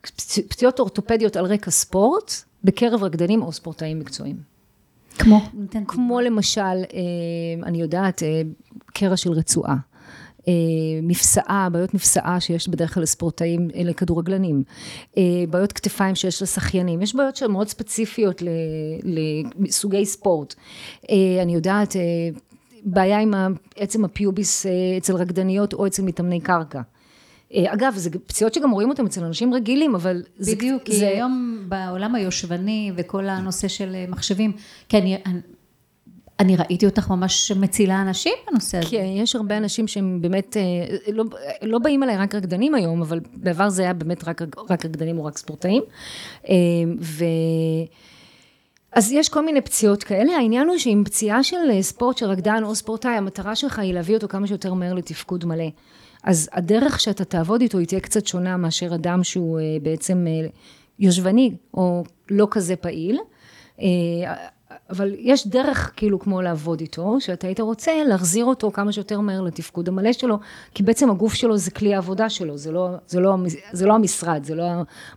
[0.07, 2.31] פצ- פציעות אורתופדיות על רקע ספורט,
[2.63, 4.37] בקרב רקדנים או ספורטאים מקצועיים.
[5.19, 5.41] כמו?
[5.87, 6.77] כמו למשל, אה,
[7.63, 8.41] אני יודעת, אה,
[8.85, 9.75] קרע של רצועה.
[10.47, 10.53] אה,
[11.03, 14.63] מפסעה, בעיות מפסעה שיש בדרך כלל לספורטאים, אה, לכדורגלנים,
[15.17, 18.43] אה, בעיות כתפיים שיש לשחיינים, יש בעיות שהן מאוד ספציפיות
[19.59, 20.55] לסוגי ספורט.
[21.09, 22.01] אה, אני יודעת, אה,
[22.85, 23.33] בעיה עם
[23.75, 26.81] עצם הפיוביס אה, אצל רקדניות או אצל מתאמני קרקע.
[27.53, 30.55] אה, אגב, זה פציעות שגם רואים אותן אצל אנשים רגילים, אבל זה...
[30.55, 34.51] בדיוק, כי זה, היום בעולם היושבני וכל הנושא של אה, מחשבים,
[34.89, 35.03] כן,
[36.43, 38.89] אני, ראיתי אותך ממש מצילה אנשים בנושא הזה.
[38.89, 41.23] כן, יש הרבה אנשים שהם באמת, אה, לא,
[41.61, 45.25] לא באים אליי רק רקדנים היום, אבל בעבר זה היה באמת רק, רק רקדנים או
[45.25, 45.83] רק ספורטאים.
[46.49, 46.55] אה,
[47.01, 47.25] ו...
[48.91, 52.63] אז יש כל מיני פציעות כאלה, העניין הוא שעם פציעה של אה, ספורט של רקדן
[52.63, 55.69] או ספורטאי, המטרה שלך היא להביא אותו כמה שיותר מהר לתפקוד מלא.
[56.23, 60.25] אז הדרך שאתה תעבוד איתו היא תהיה קצת שונה מאשר אדם שהוא בעצם
[60.99, 63.19] יושבני או לא כזה פעיל.
[64.89, 69.41] אבל יש דרך כאילו כמו לעבוד איתו, שאתה היית רוצה להחזיר אותו כמה שיותר מהר
[69.41, 70.39] לתפקוד המלא שלו,
[70.73, 73.35] כי בעצם הגוף שלו זה כלי העבודה שלו, זה לא, זה לא,
[73.71, 74.63] זה לא המשרד, זה לא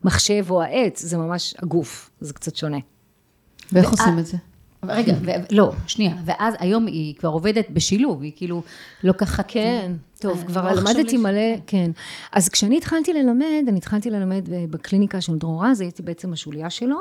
[0.04, 2.78] המחשב או העץ, זה ממש הגוף, זה קצת שונה.
[3.72, 4.36] ואיך עושים את זה?
[4.82, 8.62] רגע, ו- לא, שנייה, ואז היום היא כבר עובדת בשילוב, היא כאילו
[9.02, 9.44] לוקחת...
[9.48, 11.90] כן, טוב, אה, כבר לא חשוב למדתי מלא, כן.
[12.32, 16.98] אז כשאני התחלתי ללמד, אני התחלתי ללמד בקליניקה של דרור רז, הייתי בעצם השוליה שלו.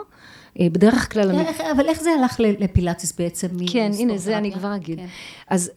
[0.59, 1.31] אה, בדרך כלל...
[1.71, 3.47] אבל איך זה הלך לפילאטיס בעצם?
[3.71, 4.51] כן, הנה, זה אני?
[4.51, 4.97] כבר אגיד.
[4.97, 5.05] כן.
[5.49, 5.71] אז,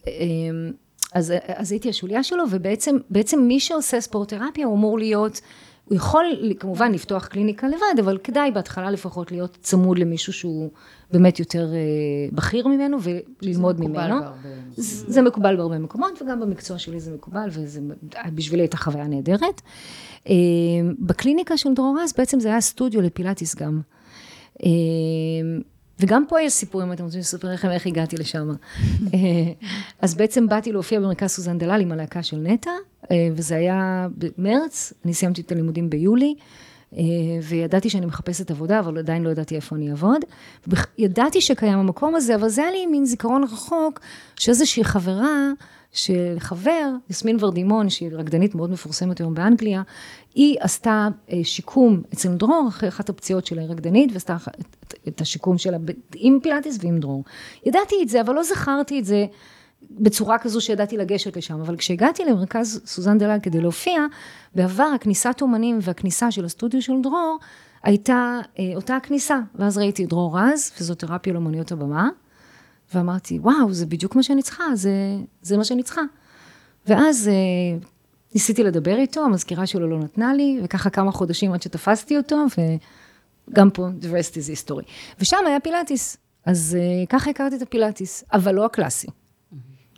[1.12, 5.40] אז, אז הייתי השוליה שלו, ובעצם בעצם מי שעושה ספורט תרפיה הוא אמור להיות,
[5.88, 10.70] הוא יכול כמובן לפתוח קליניקה לבד, אבל כדאי בהתחלה לפחות להיות צמוד למישהו שהוא
[11.12, 11.78] באמת יותר אה,
[12.32, 14.20] בכיר ממנו וללמוד מקובל ממנו.
[14.20, 17.48] בהרבה זה זה מקובל בהרבה מקומות, וגם במקצוע שלי זה מקובל,
[18.26, 19.62] ובשבילי הייתה חוויה נהדרת.
[20.28, 20.34] אה,
[20.98, 23.80] בקליניקה של דרור רז בעצם זה היה סטודיו לפילאטיס גם.
[26.00, 28.48] וגם פה יש סיפור, אם אתם רוצים לספר לכם איך הגעתי לשם.
[29.14, 29.18] אה,
[30.02, 32.70] אז בעצם באתי להופיע במרכז סוזן דלל עם הלהקה של נטע,
[33.10, 36.34] אה, וזה היה במרץ, אני סיימתי את הלימודים ביולי,
[36.96, 37.02] אה,
[37.42, 40.20] וידעתי שאני מחפשת עבודה, אבל עדיין לא ידעתי איפה אני אעבוד.
[40.98, 44.00] ידעתי שקיים המקום הזה, אבל זה היה לי מין זיכרון רחוק,
[44.36, 45.52] שאיזושהי חברה
[45.92, 49.82] של חבר, יסמין ורדימון, שהיא רקדנית מאוד מפורסמת היום באנגליה,
[50.34, 55.20] היא עשתה אה, שיקום אצל דרור, אחרי אחת הפציעות שלה היא רקדנית, ועשתה את, את
[55.20, 55.76] השיקום שלה
[56.14, 57.24] עם פילאטיס ועם דרור.
[57.66, 59.26] ידעתי את זה, אבל לא זכרתי את זה
[59.90, 61.60] בצורה כזו שידעתי לגשת לשם.
[61.60, 64.00] אבל כשהגעתי למרכז סוזן דלל כדי להופיע,
[64.54, 67.38] בעבר הכניסת אומנים והכניסה של הסטודיו של דרור,
[67.82, 69.38] הייתה אה, אותה הכניסה.
[69.54, 72.08] ואז ראיתי דרור רז, פיזיותרפיה לאומניות הבמה,
[72.94, 74.92] ואמרתי, וואו, זה בדיוק מה שאני צריכה, זה,
[75.42, 76.00] זה מה שאני צריכה.
[76.86, 77.78] ואז אה,
[78.34, 82.44] ניסיתי לדבר איתו, המזכירה שלו לא נתנה לי, וככה כמה חודשים עד שתפסתי אותו,
[83.50, 84.90] וגם פה, the rest is history.
[85.20, 89.06] ושם היה פילאטיס, אז אה, ככה הכרתי את הפילאטיס, אבל לא הקלאסי.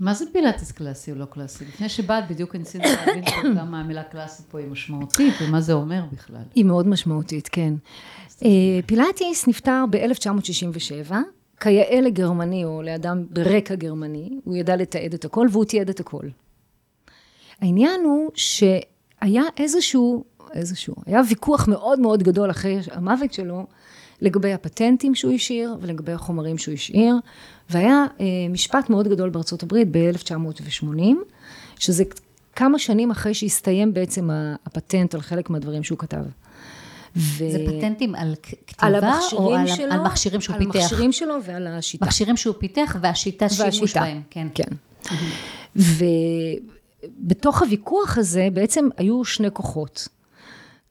[0.00, 1.64] מה זה פילאטיס קלאסי או לא קלאסי?
[1.64, 3.24] לפני שבאת בדיוק ניסיתי להבין
[3.56, 6.42] כמה המילה קלאסית פה היא משמעותית, ומה זה אומר בכלל.
[6.54, 7.74] היא מאוד משמעותית, כן.
[8.44, 8.48] אה,
[8.86, 11.12] פילאטיס נפטר ב-1967,
[11.60, 16.24] כיאה לגרמני או לאדם ברקע גרמני, הוא ידע לתעד את הכל והוא תיעד את הכל.
[17.60, 23.66] העניין הוא שהיה איזשהו, איזשהו, היה ויכוח מאוד מאוד גדול אחרי המוות שלו,
[24.20, 27.14] לגבי הפטנטים שהוא השאיר ולגבי החומרים שהוא השאיר,
[27.70, 31.02] והיה אה, משפט מאוד גדול בארצות הברית ב-1980,
[31.78, 32.04] שזה
[32.56, 34.28] כמה שנים אחרי שהסתיים בעצם
[34.66, 36.24] הפטנט על חלק מהדברים שהוא כתב.
[37.16, 37.50] ו...
[37.50, 40.76] זה פטנטים על כ- על כתיבה, או על, שלו, על מכשירים שהוא על פיתח?
[40.76, 42.06] המכשירים שלו ועל השיטה.
[42.06, 43.96] מכשירים שהוא פיתח והשיטה שימוש.
[43.96, 44.48] בהם, כן.
[44.54, 44.68] כן.
[47.22, 50.08] ובתוך הוויכוח הזה בעצם היו שני כוחות.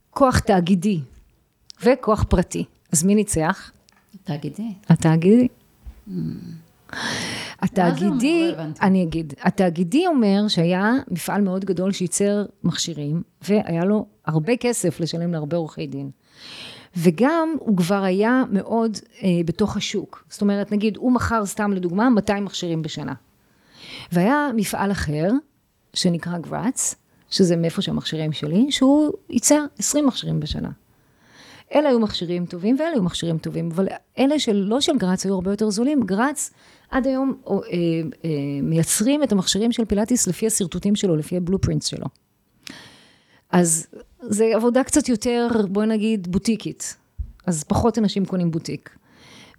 [0.10, 1.00] כוח תאגידי
[1.84, 2.66] וכוח פרטי.
[2.92, 3.72] אז מי ניצח?
[4.24, 4.74] תאגידי.
[4.90, 5.48] התאגידי.
[6.08, 6.12] Mm.
[7.60, 8.64] התאגידי, לא.
[8.82, 15.32] אני אגיד, התאגידי אומר שהיה מפעל מאוד גדול שייצר מכשירים, והיה לו הרבה כסף לשלם
[15.32, 16.10] להרבה עורכי דין.
[16.98, 20.26] וגם הוא כבר היה מאוד אה, בתוך השוק.
[20.30, 23.14] זאת אומרת, נגיד, הוא מכר סתם לדוגמה 200 מכשירים בשנה.
[24.12, 25.32] והיה מפעל אחר,
[25.94, 26.96] שנקרא גראץ,
[27.30, 30.70] שזה מאיפה שהמכשירים שלי, שהוא ייצר 20 מכשירים בשנה.
[31.76, 33.88] אלה היו מכשירים טובים ואלה היו מכשירים טובים, אבל
[34.20, 36.04] אלה שלא של גראץ היו הרבה יותר זולים.
[36.04, 36.52] גראץ
[36.90, 37.68] עד היום או, אה,
[38.26, 38.30] אה,
[38.64, 42.06] מייצרים את המכשירים של פילאטיס לפי השרטוטים שלו, לפי הבלופרינטס שלו.
[43.52, 43.88] אז
[44.22, 46.96] זה עבודה קצת יותר, בואי נגיד, בוטיקית.
[47.46, 48.90] אז פחות אנשים קונים בוטיק.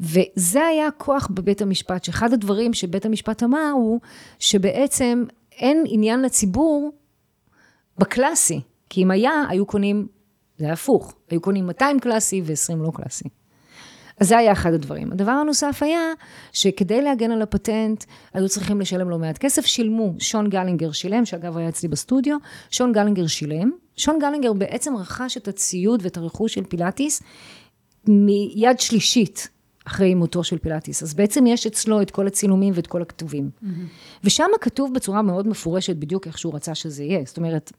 [0.01, 4.01] וזה היה הכוח בבית המשפט, שאחד הדברים שבית המשפט אמר הוא
[4.38, 6.92] שבעצם אין עניין לציבור
[7.99, 10.07] בקלאסי, כי אם היה, היו קונים,
[10.61, 13.25] זה היה הפוך, היו קונים 200 קלאסי ו-20 לא קלאסי.
[14.20, 15.12] אז זה היה אחד הדברים.
[15.12, 16.01] הדבר הנוסף היה
[16.53, 21.57] שכדי להגן על הפטנט, היו צריכים לשלם לא מעט כסף, שילמו, שון גלאגר שילם, שאגב
[21.57, 22.37] היה אצלי בסטודיו,
[22.70, 27.23] שון גלאגר שילם, שון גלאגר בעצם רכש את הציוד ואת הרכוש של פילאטיס
[28.07, 29.49] מיד שלישית.
[29.85, 31.03] אחרי מותו של פילאטיס.
[31.03, 33.51] אז בעצם יש אצלו את כל הצילומים ואת כל הכתובים.
[33.51, 33.66] Mm-hmm.
[34.25, 37.23] ושם כתוב בצורה מאוד מפורשת בדיוק איך שהוא רצה שזה יהיה.
[37.27, 37.73] זאת אומרת,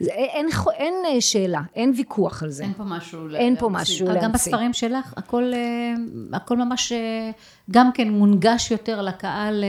[0.00, 2.62] זה, אין, אין אה, שאלה, אין ויכוח על זה.
[2.62, 3.38] אין פה משהו להמציא.
[3.38, 4.22] אין פה משהו להמציא.
[4.22, 5.92] גם בספרים שלך, הכל, אה,
[6.32, 7.30] הכל ממש אה,
[7.70, 9.64] גם כן מונגש יותר לקהל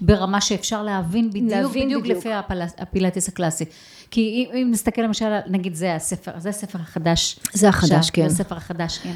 [0.00, 2.18] ברמה שאפשר להבין בדיוק, להבין בדיוק, בדיוק.
[2.18, 3.64] לפי הפל, הפילאטיס הקלאסי.
[4.10, 7.38] כי אם, אם נסתכל למשל, נגיד זה הספר, זה הספר החדש.
[7.52, 8.28] זה החדש, עכשיו, כן.
[8.28, 9.12] זה הספר החדש, כן.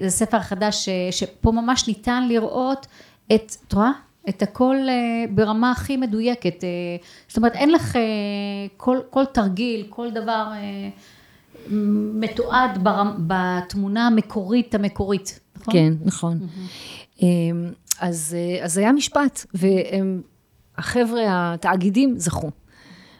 [0.00, 2.86] זה הספר החדש שפה ממש ניתן לראות
[3.34, 3.90] את, את רואה?
[4.28, 6.64] את הכל אה, ברמה הכי מדויקת.
[6.64, 6.68] אה,
[7.28, 8.02] זאת אומרת, אין לך אה,
[8.76, 10.52] כל, כל תרגיל, כל דבר
[12.12, 12.78] מתועד
[13.26, 15.74] בתמונה המקורית המקורית, נכון?
[15.74, 16.38] כן, נכון.
[16.40, 17.22] Mm-hmm.
[18.00, 22.50] אז, אז היה משפט, והחבר'ה, התאגידים זכו.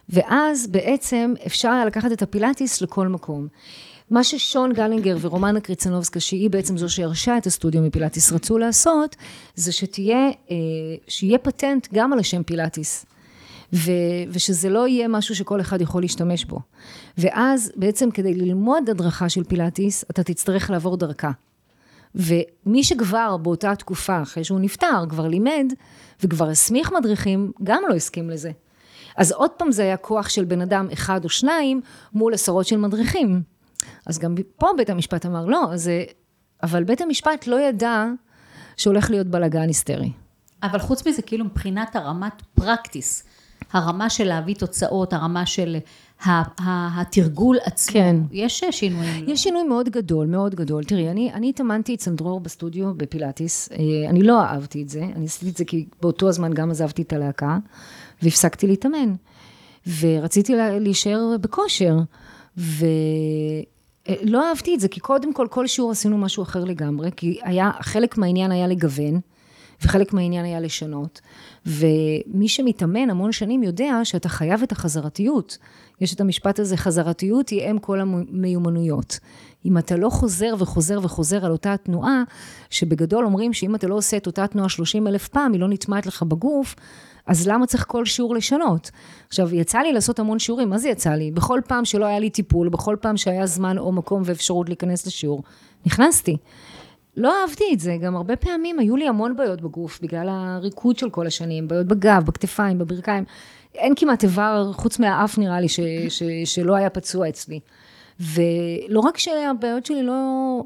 [0.09, 3.49] ואז בעצם אפשר היה לקחת את הפילאטיס לכל מקום.
[4.11, 9.17] מה ששון גלינגר ורומנה קריצנובסקה, שהיא בעצם זו שהרשה את הסטודיו מפילאטיס, רצו לעשות,
[9.55, 10.57] זה שתהיה, אה,
[11.09, 13.07] שיהיה פטנט גם על השם פילאטיס.
[13.73, 13.91] ו,
[14.31, 16.61] ושזה לא יהיה משהו שכל אחד יכול להשתמש בו.
[17.19, 21.31] ואז בעצם כדי ללמוד הדרכה של פילאטיס, אתה תצטרך לעבור דרכה.
[22.15, 25.73] ומי שכבר באותה תקופה, אחרי שהוא נפטר, כבר לימד,
[26.23, 28.51] וכבר הסמיך מדריכים, גם לא הסכים לזה.
[29.17, 31.81] אז עוד פעם זה היה כוח של בן אדם אחד או שניים,
[32.13, 33.43] מול עשרות של מדריכים.
[34.07, 36.05] אז גם פה בית המשפט אמר, לא, זה...
[36.63, 38.07] אבל בית המשפט לא ידע
[38.77, 40.13] שהולך להיות בלאגן היסטרי.
[40.63, 43.25] אבל חוץ מזה, כאילו מבחינת הרמת פרקטיס,
[43.73, 45.77] הרמה של להביא תוצאות, הרמה של
[46.59, 48.17] התרגול עצמו, כן.
[48.33, 49.29] יש שינויים.
[49.29, 50.85] יש שינוי מאוד גדול, מאוד גדול.
[50.85, 53.77] תראי, אני, אני התאמנתי אצל דרור בסטודיו בפילאטיס, אה,
[54.11, 57.13] אני לא אהבתי את זה, אני עשיתי את זה כי באותו הזמן גם עזבתי את
[57.13, 57.59] הלהקה,
[58.23, 59.15] והפסקתי להתאמן.
[60.01, 61.99] ורציתי להישאר בכושר.
[62.61, 67.71] ולא אהבתי את זה, כי קודם כל, כל שיעור עשינו משהו אחר לגמרי, כי היה,
[67.81, 69.21] חלק מהעניין היה לגוון,
[69.83, 71.21] וחלק מהעניין היה לשנות.
[71.67, 75.59] ומי שמתאמן המון שנים יודע שאתה חייב את החזרתיות.
[76.01, 79.19] יש את המשפט הזה, חזרתיות היא אם כל המיומנויות.
[79.65, 82.23] אם אתה לא חוזר וחוזר וחוזר על אותה התנועה,
[82.71, 86.07] שבגדול אומרים שאם אתה לא עושה את אותה תנועה 30 אלף פעם, היא לא נטמעת
[86.07, 86.75] לך בגוף,
[87.31, 88.91] אז למה צריך כל שיעור לשנות?
[89.29, 91.31] עכשיו, יצא לי לעשות המון שיעורים, מה זה יצא לי?
[91.31, 95.43] בכל פעם שלא היה לי טיפול, בכל פעם שהיה זמן או מקום ואפשרות להיכנס לשיעור,
[95.87, 96.37] נכנסתי.
[97.17, 101.11] לא אהבתי את זה, גם הרבה פעמים היו לי המון בעיות בגוף, בגלל הריקוד של
[101.11, 103.25] כל השנים, בעיות בגב, בכתפיים, בברכיים.
[103.75, 107.61] אין כמעט איבר, חוץ מהאף נראה לי, ש, ש, שלא היה פצוע אצלי.
[108.21, 110.63] ולא רק שהבעיות שלי לא...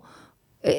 [0.64, 0.70] אה,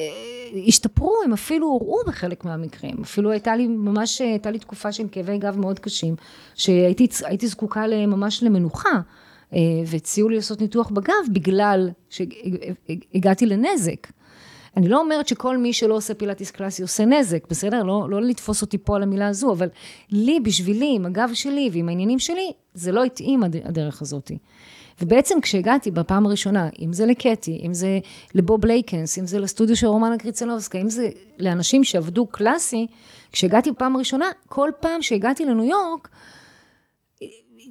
[0.66, 2.96] השתפרו, הם אפילו הוראו בחלק מהמקרים.
[3.02, 6.16] אפילו הייתה לי ממש, הייתה לי תקופה של כאבי גב מאוד קשים,
[6.54, 9.00] שהייתי זקוקה ממש למנוחה,
[9.52, 14.06] אה, והציעו לי לעשות ניתוח בגב בגלל שהגעתי לנזק.
[14.76, 17.82] אני לא אומרת שכל מי שלא עושה פילאטיס קלאסי עושה נזק, בסדר?
[17.82, 19.68] לא, לא לתפוס אותי פה על המילה הזו, אבל
[20.10, 24.38] לי, בשבילי, עם הגב שלי ועם העניינים שלי, זה לא התאים הדרך הזאתי.
[25.00, 27.98] ובעצם כשהגעתי בפעם הראשונה, אם זה לקטי, אם זה
[28.34, 32.86] לבוב לייקנס, אם זה לסטודיו של רומנה קריצנובסקה, אם זה לאנשים שעבדו קלאסי,
[33.32, 36.08] כשהגעתי בפעם הראשונה, כל פעם שהגעתי לניו יורק,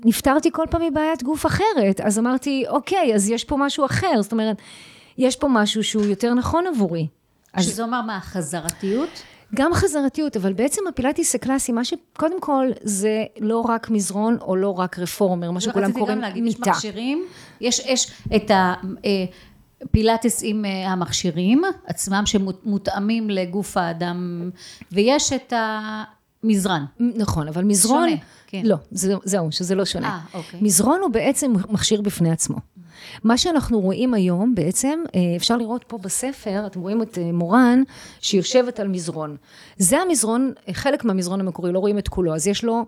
[0.06, 2.02] נפטרתי כל פעם מבעיית גוף אחרת.
[2.04, 4.22] אז אמרתי, אוקיי, אז יש פה משהו אחר.
[4.22, 4.58] זאת אומרת,
[5.18, 7.08] יש פה משהו שהוא יותר נכון עבורי.
[7.60, 9.10] שזה אומר מה, חזרתיות?
[9.56, 14.80] גם חזרתיות, אבל בעצם הפילאטיס הקלאסי, מה שקודם כל זה לא רק מזרון או לא
[14.80, 16.70] רק רפורמר, מה שכולם קוראים מיטה.
[16.70, 17.26] יש מכשירים,
[17.62, 18.52] יש, יש את
[19.84, 24.50] הפילאטיס אה, עם אה, המכשירים עצמם שמותאמים לגוף האדם,
[24.92, 25.54] ויש את
[26.44, 26.86] המזרן.
[27.00, 28.10] נכון, אבל מזרון...
[28.10, 28.62] שונה, כן.
[28.66, 30.20] לא, זה, זהו, שזה לא שונה.
[30.34, 30.60] 아, אוקיי.
[30.62, 32.58] מזרון הוא בעצם מכשיר בפני עצמו.
[33.24, 37.84] מה שאנחנו רואים היום בעצם, אה, אפשר לראות פה בספר, אתם רואים את אה, מורן,
[38.20, 39.36] שיושבת על מזרון.
[39.78, 42.86] זה המזרון, חלק מהמזרון המקורי, לא רואים את כולו, אז יש לו,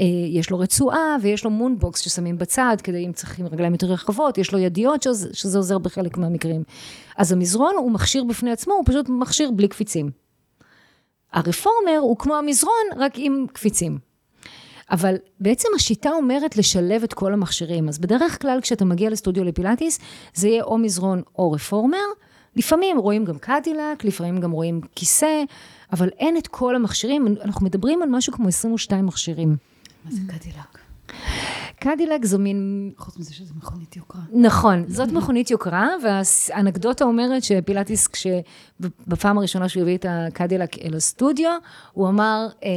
[0.00, 4.38] אה, יש לו רצועה ויש לו מונבוקס ששמים בצד, כדי אם צריכים רגליים יותר רחבות,
[4.38, 6.62] יש לו ידיות שזה, שזה עוזר בחלק מהמקרים.
[7.16, 10.10] אז המזרון הוא מכשיר בפני עצמו, הוא פשוט מכשיר בלי קפיצים.
[11.32, 14.09] הרפורמר הוא כמו המזרון, רק עם קפיצים.
[14.90, 17.88] אבל בעצם השיטה אומרת לשלב את כל המכשירים.
[17.88, 19.98] אז בדרך כלל כשאתה מגיע לסטודיו לפילאטיס,
[20.34, 21.98] זה יהיה או מזרון או רפורמר.
[22.56, 25.42] לפעמים רואים גם קדילק, לפעמים גם רואים כיסא,
[25.92, 27.26] אבל אין את כל המכשירים.
[27.44, 29.56] אנחנו מדברים על משהו כמו 22 מכשירים.
[30.04, 30.78] מה זה קדילק?
[31.80, 32.90] קדילק זו מין...
[32.96, 34.20] חוץ מזה שזו מכונית יוקרה.
[34.32, 41.50] נכון, זאת מכונית יוקרה, והאנקדוטה אומרת שפילאטיס, כשבפעם הראשונה שהוא הביא את הקדילק אל הסטודיו,
[41.92, 42.70] הוא אמר, אה,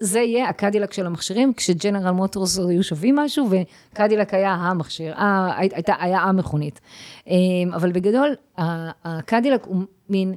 [0.00, 5.14] זה יהיה הקדילק של המכשירים, כשג'נרל מוטורס היו שווים משהו, וקדילק היה המכשיר,
[5.56, 6.80] הייתה, היה המכונית.
[7.28, 7.34] אה,
[7.74, 8.34] אבל בגדול,
[9.04, 10.34] הקדילק הוא מין...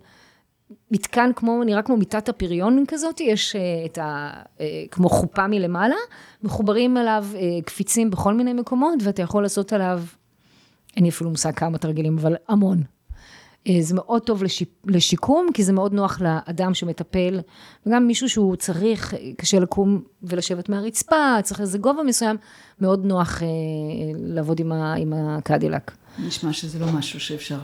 [0.91, 4.31] מתקן כמו, נראה כמו מיטת הפריון כזאת, יש אה, את ה...
[4.59, 5.95] אה, כמו חופה מלמעלה,
[6.43, 10.03] מחוברים אליו אה, קפיצים בכל מיני מקומות, ואתה יכול לעשות עליו,
[10.95, 12.83] אין לי אפילו מושג כמה תרגילים, אבל המון.
[13.79, 14.43] זה מאוד טוב
[14.85, 17.39] לשיקום, כי זה מאוד נוח לאדם שמטפל,
[17.85, 22.37] וגם מישהו שהוא צריך, קשה לקום ולשבת מהרצפה, צריך איזה גובה מסוים,
[22.81, 23.41] מאוד נוח
[24.15, 24.59] לעבוד
[24.97, 25.91] עם הקדילק.
[26.19, 27.59] נשמע שזה לא משהו שאפשר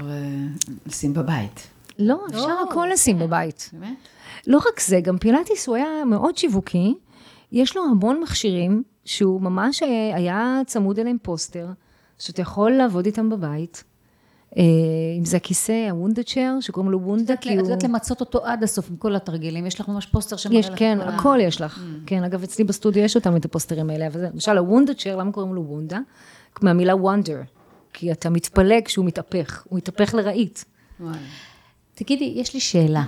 [0.86, 1.68] לשים בבית.
[2.00, 3.70] לא, אפשר לא, הכל לשים בבית.
[3.74, 3.98] באמת?
[4.48, 6.94] לא רק זה, גם פילאטיס הוא היה מאוד שיווקי,
[7.52, 11.68] יש לו המון מכשירים, שהוא ממש היה צמוד אליהם פוסטר,
[12.20, 13.84] שאתה יכול לעבוד איתם בבית.
[14.58, 14.64] אה,
[15.18, 17.60] אם זה הכיסא, ה Wunda Chair, שקוראים לו Wunda, כי הוא...
[17.60, 20.74] את יודעת למצות אותו עד הסוף עם כל התרגילים, יש לך ממש פוסטר שמראה לך...
[20.76, 21.78] כן, הכל יש לך.
[21.78, 21.82] Mm.
[22.06, 25.32] כן, אגב, אצלי בסטודיו יש אותם, את הפוסטרים האלה, אבל למשל ה Wunda Chair, למה
[25.32, 26.00] קוראים לו Wunda?
[26.62, 27.42] מהמילה wonder,
[27.94, 30.60] כי אתה מתפלא כשהוא מתהפך, הוא מתהפך לרהיט.
[31.96, 33.04] תגידי, יש לי שאלה.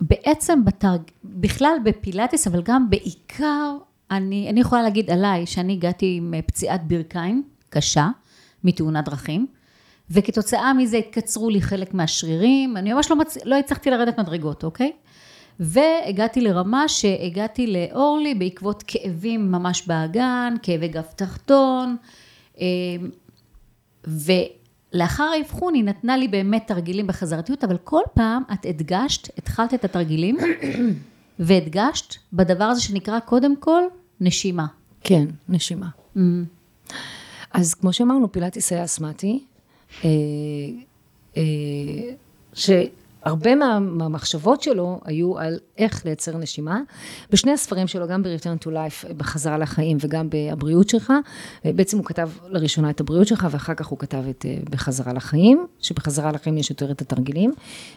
[0.00, 1.00] בעצם בתרג...
[1.24, 3.76] בכלל בפילאטיס, אבל גם בעיקר,
[4.10, 8.08] אני, אני יכולה להגיד עליי, שאני הגעתי עם פציעת ברכיים קשה,
[8.64, 9.46] מתאונת דרכים,
[10.12, 13.36] וכתוצאה מזה התקצרו לי חלק מהשרירים, אני ממש לא, מצ...
[13.44, 14.92] לא הצלחתי לרדת מדרגות, אוקיי?
[15.60, 21.96] והגעתי לרמה שהגעתי לאורלי בעקבות כאבים ממש באגן, כאבי גב תחתון,
[22.60, 22.66] אה,
[24.06, 24.32] ו...
[24.94, 29.84] לאחר האבחון היא נתנה לי באמת תרגילים בחזרתיות, אבל כל פעם את הדגשת, התחלת את
[29.84, 30.36] התרגילים,
[31.38, 33.82] והדגשת בדבר הזה שנקרא קודם כל
[34.20, 34.66] נשימה.
[35.00, 35.86] כן, נשימה.
[36.16, 36.20] Mm.
[37.52, 39.44] אז כמו שאמרנו, פילאטיס היה אסמטי,
[40.04, 40.10] אה,
[41.36, 41.42] אה,
[42.52, 42.70] ש...
[43.24, 46.80] הרבה מה, מהמחשבות שלו היו על איך לייצר נשימה.
[47.30, 51.12] בשני הספרים שלו, גם ב-Return to Life, בחזרה לחיים וגם בבריאות שלך,
[51.64, 55.66] בעצם הוא כתב לראשונה את הבריאות שלך ואחר כך הוא כתב את אה, בחזרה לחיים,
[55.80, 57.52] שבחזרה לחיים יש יותר את התרגילים.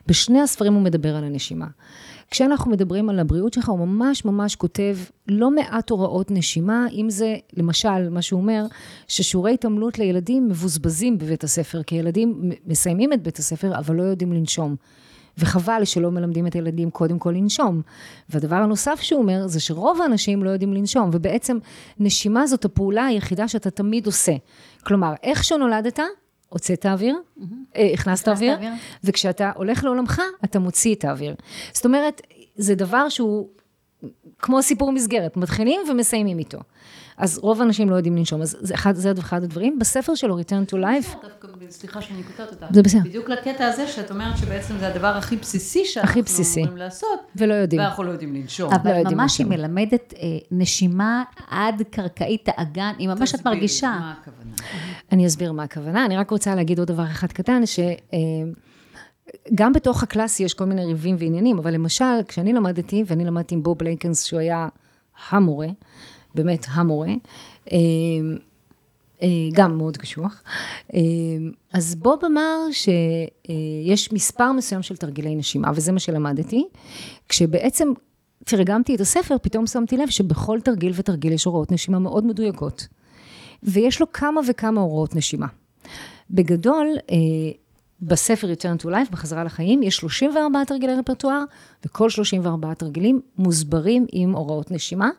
[0.08, 1.68] בשני הספרים הוא מדבר על הנשימה.
[2.32, 7.36] כשאנחנו מדברים על הבריאות שלך, הוא ממש ממש כותב לא מעט הוראות נשימה, אם זה,
[7.54, 8.66] למשל, מה שהוא אומר,
[9.08, 14.34] ששיעורי התעמלות לילדים מבוזבזים בבית הספר, כי ילדים מסיימים את בית הספר, אבל לא יודעים
[14.34, 14.76] לנשום.
[15.38, 17.82] וחבל שלא מלמדים את הילדים קודם כל לנשום.
[18.30, 21.58] והדבר הנוסף שהוא אומר, זה שרוב האנשים לא יודעים לנשום, ובעצם
[22.00, 24.34] נשימה זאת הפעולה היחידה שאתה תמיד עושה.
[24.84, 26.00] כלומר, איך שנולדת,
[26.56, 27.80] הוצאת אוויר, mm-hmm.
[27.94, 28.58] הכנסת אוויר,
[29.04, 31.36] וכשאתה הולך לעולמך, אתה מוציא את האוויר.
[31.74, 32.22] זאת אומרת,
[32.56, 33.48] זה דבר שהוא
[34.40, 36.60] כמו סיפור מסגרת, מתחילים ומסיימים איתו.
[37.18, 39.80] אז רוב האנשים לא יודעים לנשום, אז זה אחד, זה אחד הדברים.
[39.80, 41.16] בספר שלו, Return to Life...
[41.70, 42.66] סליחה שאני קוטעת אותך.
[42.72, 43.02] זה בסדר.
[43.04, 46.62] בדיוק לקטע הזה, שאת אומרת שבעצם זה הדבר הכי בסיסי שאנחנו הכי בסיסי.
[46.62, 47.20] אמורים לעשות.
[47.36, 47.82] ולא יודעים.
[47.82, 48.74] ואנחנו לא יודעים לנשום.
[48.74, 53.98] אבל לא ממש היא מלמדת אה, נשימה עד קרקעית האגן, היא ממש את מרגישה.
[54.00, 54.56] מה הכוונה.
[55.12, 56.06] אני אסביר מה הכוונה.
[56.06, 57.80] אני רק רוצה להגיד עוד דבר אחד קטן, ש...
[57.80, 58.18] אה,
[59.56, 63.64] גם בתוך הקלאסי יש כל מיני ריבים ועניינים, אבל למשל, כשאני למדתי, ואני למדתי עם
[63.64, 64.68] בוב לייקנס, שהוא היה
[65.30, 65.68] המורה,
[66.36, 67.14] באמת המורה,
[67.72, 67.78] אה,
[69.22, 70.44] אה, גם מאוד קשוח.
[70.94, 71.00] אה,
[71.74, 76.66] אז בוב אמר שיש מספר מסוים של תרגילי נשימה, וזה מה שלמדתי,
[77.30, 77.92] כשבעצם
[78.46, 82.88] תרגמתי את הספר, פתאום שמתי לב שבכל תרגיל ותרגיל יש הוראות נשימה מאוד מדויקות.
[83.64, 85.48] ויש לו כמה וכמה הוראות נשימה.
[86.30, 86.88] בגדול,
[88.02, 91.44] בספר Return to Life, בחזרה לחיים, יש 34 תרגילי רפרטואר,
[91.86, 95.10] וכל 34 תרגילים מוסברים עם הוראות נשימה,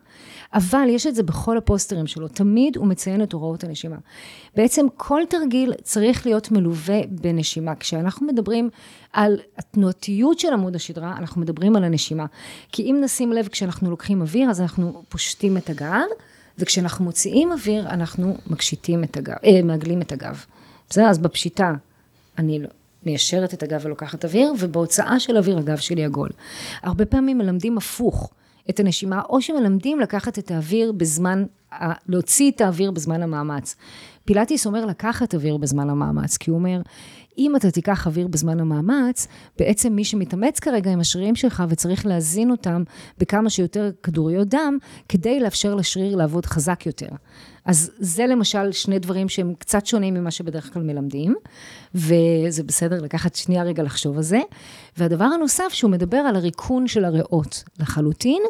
[0.53, 3.95] אבל יש את זה בכל הפוסטרים שלו, תמיד הוא מציין את הוראות הנשימה.
[4.55, 7.75] בעצם כל תרגיל צריך להיות מלווה בנשימה.
[7.75, 8.69] כשאנחנו מדברים
[9.13, 12.25] על התנועתיות של עמוד השדרה, אנחנו מדברים על הנשימה.
[12.71, 16.05] כי אם נשים לב, כשאנחנו לוקחים אוויר, אז אנחנו פושטים את הגב,
[16.57, 20.45] וכשאנחנו מוציאים אוויר, אנחנו מקשיטים את הגב, אה, מעגלים את הגב.
[20.89, 21.05] בסדר?
[21.05, 21.73] אז בפשיטה
[22.37, 22.67] אני לא,
[23.05, 26.29] מיישרת את הגב ולוקחת אוויר, ובהוצאה של אוויר הגב שלי עגול.
[26.81, 28.31] הרבה פעמים מלמדים הפוך
[28.69, 31.45] את הנשימה, או שמלמדים לקחת את האוויר בזמן
[32.07, 33.75] להוציא את האוויר בזמן המאמץ.
[34.25, 36.81] פילאטיס אומר לקחת אוויר בזמן המאמץ, כי הוא אומר,
[37.37, 39.27] אם אתה תיקח אוויר בזמן המאמץ,
[39.59, 42.83] בעצם מי שמתאמץ כרגע עם השרירים שלך וצריך להזין אותם
[43.17, 44.77] בכמה שיותר כדוריות דם,
[45.09, 47.09] כדי לאפשר לשריר לעבוד חזק יותר.
[47.65, 51.35] אז זה למשל שני דברים שהם קצת שונים ממה שבדרך כלל מלמדים,
[51.95, 54.39] וזה בסדר לקחת שנייה רגע לחשוב על זה.
[54.97, 58.41] והדבר הנוסף, שהוא מדבר על הריקון של הריאות לחלוטין,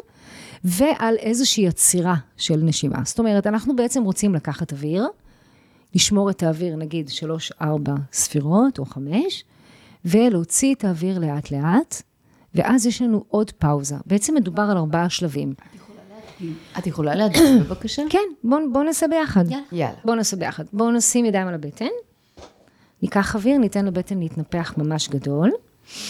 [0.64, 2.98] ועל איזושהי עצירה של נשימה.
[3.04, 5.06] זאת אומרת, אנחנו בעצם רוצים לקחת אוויר,
[5.98, 9.44] לשמור את האוויר, נגיד, שלוש, ארבע ספירות או חמש,
[10.04, 12.02] ולהוציא את האוויר לאט-לאט,
[12.54, 13.96] ואז יש לנו עוד פאוזה.
[14.06, 15.52] בעצם מדובר על ארבעה שלבים.
[16.78, 18.02] את יכולה להדגים בבקשה?
[18.10, 19.44] כן, בואו בוא נעשה ביחד.
[19.72, 19.94] יאללה.
[20.04, 20.64] בואו נעשה ביחד.
[20.72, 21.86] בואו נשים ידיים על הבטן,
[23.02, 25.50] ניקח אוויר, ניתן לבטן להתנפח ממש גדול.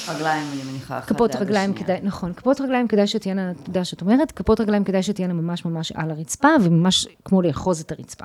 [0.08, 1.74] רגליים, אני מניחה, אחת כפות רגליים.
[1.74, 5.92] כדאי, נכון, כפות רגליים כדאי שתהיינה, תודה שאת אומרת, כפות רגליים כדאי שתהיינה ממש ממש
[5.92, 8.24] על הרצפה, וממש כמו לאחוז את הרצפה.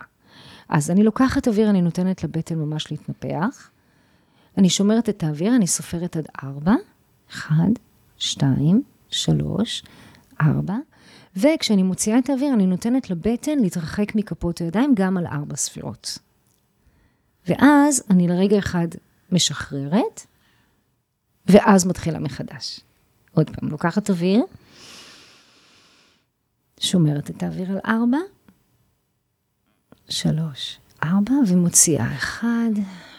[0.70, 3.70] אז אני לוקחת אוויר, אני נותנת לבטן ממש להתנפח.
[4.57, 6.74] אני שומרת את האוויר, אני סופרת עד ארבע.
[7.30, 7.70] אחד,
[8.18, 9.84] שתיים, שלוש,
[10.41, 10.76] ארבע.
[11.36, 16.18] וכשאני מוציאה את האוויר, אני נותנת לבטן להתרחק מכפות הידיים גם על ארבע ספירות.
[17.47, 18.88] ואז אני לרגע אחד
[19.32, 20.26] משחררת,
[21.47, 22.80] ואז מתחילה מחדש.
[23.34, 24.43] עוד פעם, לוקחת אוויר,
[26.80, 28.18] שומרת את האוויר על ארבע,
[30.10, 32.70] שלוש, ארבע, ומוציאה אחד,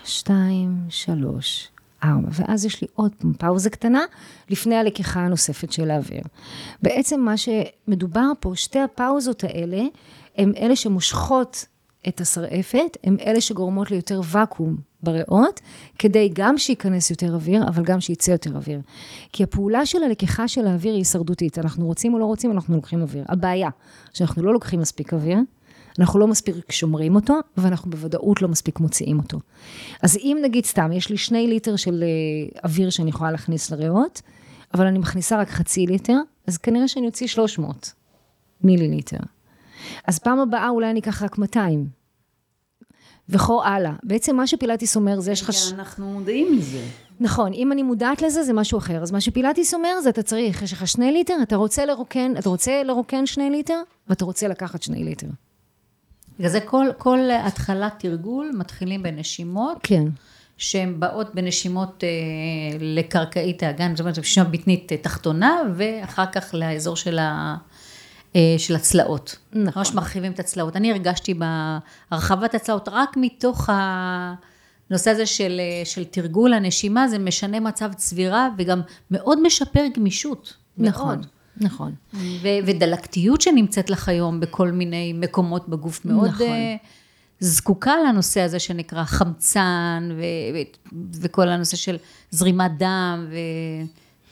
[0.05, 1.69] שתיים, שלוש,
[2.05, 2.29] ארבע.
[2.33, 4.03] ואז יש לי עוד פעם פאוזה קטנה
[4.51, 6.23] לפני הלקיחה הנוספת של האוויר.
[6.83, 9.83] בעצם מה שמדובר פה, שתי הפאוזות האלה,
[10.37, 11.67] הם אלה שמושכות
[12.09, 15.61] את השרעפת, הם אלה שגורמות ליותר ואקום בריאות,
[15.99, 18.81] כדי גם שייכנס יותר אוויר, אבל גם שייצא יותר אוויר.
[19.33, 21.59] כי הפעולה של הלקיחה של האוויר היא הישרדותית.
[21.59, 23.25] אנחנו רוצים או לא רוצים, אנחנו לוקחים אוויר.
[23.29, 23.69] הבעיה,
[24.13, 25.39] שאנחנו לא לוקחים מספיק אוויר,
[25.99, 29.39] אנחנו לא מספיק שומרים אותו, ואנחנו בוודאות לא מספיק מוציאים אותו.
[30.03, 34.23] אז אם נגיד סתם, יש לי שני ליטר של אה, אוויר שאני יכולה להכניס לריאות,
[34.75, 36.17] אבל אני מכניסה רק חצי ליטר,
[36.47, 37.93] אז כנראה שאני אוציא 300
[38.63, 39.19] מיליליטר.
[40.07, 41.89] אז פעם הבאה אולי אני אקח רק 200.
[43.29, 43.93] וכו הלאה.
[44.03, 45.53] בעצם מה שפילאטיס אומר זה יש לך...
[45.53, 46.85] ש- כן, אנחנו מודעים לזה.
[47.21, 49.03] נכון, אם אני מודעת לזה, זה משהו אחר.
[49.03, 52.49] אז מה שפילאטיס אומר, זה אתה צריך, יש לך שני ליטר, אתה רוצה לרוקן, אתה
[52.49, 55.27] רוצה לרוקן שני ליטר, ואתה רוצה לקחת שני ליטר.
[56.39, 60.05] בגלל זה כל, כל התחלת תרגול מתחילים בנשימות, כן.
[60.57, 62.09] שהן באות בנשימות אה,
[62.81, 67.57] לקרקעית האגן, זאת אומרת, נשימה בטנית אה, תחתונה, ואחר כך לאזור של, ה,
[68.37, 69.37] אה, של הצלעות.
[69.53, 69.81] נכון.
[69.81, 70.77] ממש מרחיבים את הצלעות.
[70.77, 71.35] אני הרגשתי
[72.11, 78.49] בהרחבת הצלעות רק מתוך הנושא הזה של, אה, של תרגול הנשימה, זה משנה מצב צבירה
[78.59, 78.81] וגם
[79.11, 80.55] מאוד משפר גמישות.
[80.79, 81.27] נכון, מאוד.
[81.57, 81.93] נכון.
[82.15, 86.47] ו- ודלקתיות שנמצאת לך היום בכל מיני מקומות בגוף מאוד נכון.
[86.47, 86.77] אה,
[87.41, 90.23] זקוקה לנושא הזה שנקרא חמצן ו-
[90.55, 91.97] ו- וכל הנושא של
[92.31, 93.27] זרימת דם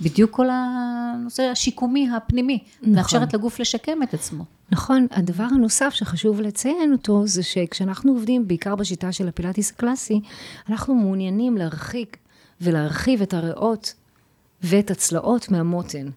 [0.00, 2.94] ובדיוק כל הנושא השיקומי הפנימי, נכון.
[2.94, 4.44] מאפשרת לגוף לשקם את עצמו.
[4.70, 10.20] נכון, הדבר הנוסף שחשוב לציין אותו, זה שכשאנחנו עובדים, בעיקר בשיטה של הפילאטיס הקלאסי,
[10.68, 12.16] אנחנו מעוניינים להרחיק
[12.60, 13.94] ולהרחיב את הריאות
[14.62, 16.08] ואת הצלעות מהמותן.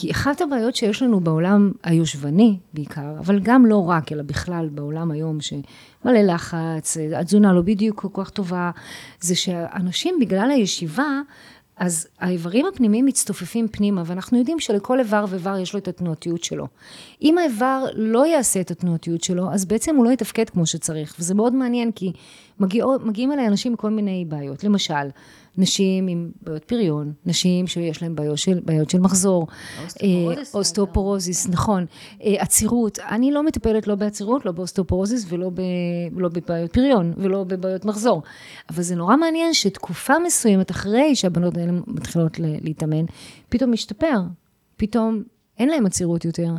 [0.00, 5.10] כי אחת הבעיות שיש לנו בעולם היושבני בעיקר, אבל גם לא רק, אלא בכלל בעולם
[5.10, 8.70] היום שמלא לחץ, התזונה לא בדיוק כל כך טובה,
[9.20, 11.20] זה שאנשים בגלל הישיבה,
[11.76, 16.66] אז האיברים הפנימיים מצטופפים פנימה, ואנחנו יודעים שלכל איבר ואיבר יש לו את התנועתיות שלו.
[17.22, 21.34] אם האיבר לא יעשה את התנועתיות שלו, אז בעצם הוא לא יתפקד כמו שצריך, וזה
[21.34, 22.12] מאוד מעניין, כי
[22.60, 24.64] מגיעות, מגיעים אליי אנשים עם כל מיני בעיות.
[24.64, 25.08] למשל,
[25.58, 29.46] נשים עם בעיות פריון, נשים שיש להן בעיות של, בעיות של מחזור,
[29.84, 31.86] אוסטאופורוזיס, אה, אוסטאופורוזיס, נכון,
[32.22, 32.98] אה, עצירות.
[32.98, 35.60] אני לא מטפלת לא בעצירות, לא באוסטאופורוזיס ולא ב,
[36.16, 38.22] לא בבעיות פריון ולא בבעיות מחזור.
[38.70, 43.04] אבל זה נורא מעניין שתקופה מסוימת אחרי שהבנות האלה מתחילות להתאמן,
[43.48, 44.20] פתאום משתפר,
[44.76, 45.22] פתאום
[45.58, 46.54] אין להן עצירות יותר.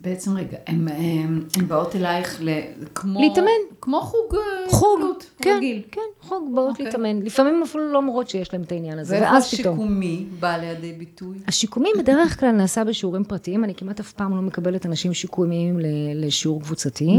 [0.00, 1.38] בעצם רגע, הן
[1.68, 2.48] באות אלייך ל...
[2.94, 3.20] כמו...
[3.20, 3.50] להתאמן.
[3.80, 4.34] כמו חוג...
[4.34, 5.82] אה, חוג, התעמלות כן, רגיל.
[5.90, 6.84] כן, חוג באות אוקיי.
[6.86, 7.22] להתאמן.
[7.22, 9.74] לפעמים אפילו לא אומרות שיש להם את העניין הזה, ואיך ואז פתאום.
[9.74, 11.38] השיקומי בא לידי ביטוי?
[11.46, 15.78] השיקומי בדרך כלל נעשה בשיעורים פרטיים, אני כמעט אף פעם לא מקבלת אנשים שיקומיים
[16.14, 17.18] לשיעור קבוצתי,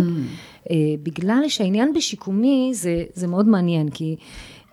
[0.72, 4.16] אה, בגלל שהעניין בשיקומי זה, זה מאוד מעניין, כי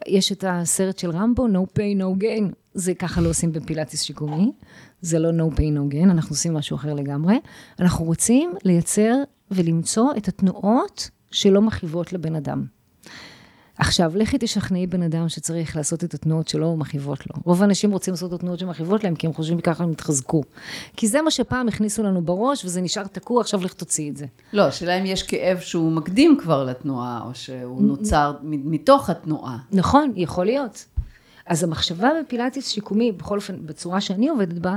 [0.07, 4.53] יש את הסרט של רמבו, no pay no gain, זה ככה לא עושים בפילאטיס שיקומי,
[5.01, 7.39] זה לא no pay no gain, אנחנו עושים משהו אחר לגמרי,
[7.81, 9.15] אנחנו רוצים לייצר
[9.51, 12.65] ולמצוא את התנועות שלא מכאיבות לבן אדם.
[13.79, 17.43] עכשיו, לכי תשכנעי בן אדם שצריך לעשות את התנועות שלו ומכאיבות לו.
[17.45, 20.43] רוב האנשים רוצים לעשות את התנועות שמכאיבות להם, כי הם חושבים שככה הם יתחזקו.
[20.97, 24.27] כי זה מה שפעם הכניסו לנו בראש, וזה נשאר תקוע, עכשיו לך תוציא את זה.
[24.53, 29.59] לא, השאלה אם יש כאב שהוא מקדים כבר לתנועה, או שהוא נוצר מתוך התנועה.
[29.73, 30.85] נכון, יכול להיות.
[31.49, 34.77] אז המחשבה בפילאטיס שיקומי, בכל אופן, בצורה שאני עובדת בה,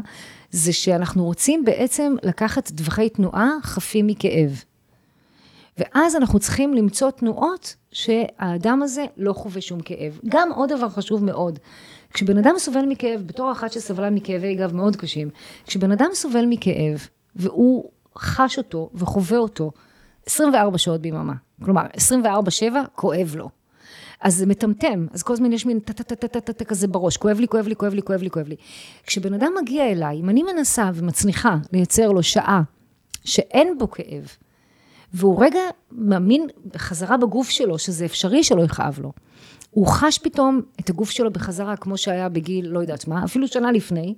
[0.51, 4.63] זה שאנחנו רוצים בעצם לקחת טווחי תנועה חפים מכאב.
[5.77, 10.19] ואז אנחנו צריכים למצוא תנועות שהאדם הזה לא חווה שום כאב.
[10.29, 11.59] גם עוד דבר חשוב מאוד,
[12.13, 15.29] כשבן אדם סובל מכאב, בתור אחת שסבלה מכאבי גב מאוד קשים,
[15.65, 19.71] כשבן אדם סובל מכאב, והוא חש אותו וחווה אותו
[20.25, 21.83] 24 שעות ביממה, כלומר
[22.23, 22.25] 24-7
[22.95, 23.49] כואב לו.
[24.21, 27.75] אז זה מטמטם, אז כל הזמן יש מין טה-טה-טה-טה-טה כזה בראש, כואב לי, כואב לי,
[27.75, 28.55] כואב לי, כואב לי, כואב לי.
[29.05, 32.61] כשבן אדם מגיע אליי, אם אני מנסה ומצליחה לייצר לו שעה
[33.25, 34.27] שאין בו כאב,
[35.13, 35.59] והוא רגע
[35.91, 39.11] מאמין בחזרה בגוף שלו, שזה אפשרי שלא יכאב לו.
[39.71, 43.71] הוא חש פתאום את הגוף שלו בחזרה, כמו שהיה בגיל, לא יודעת מה, אפילו שנה
[43.71, 44.15] לפני.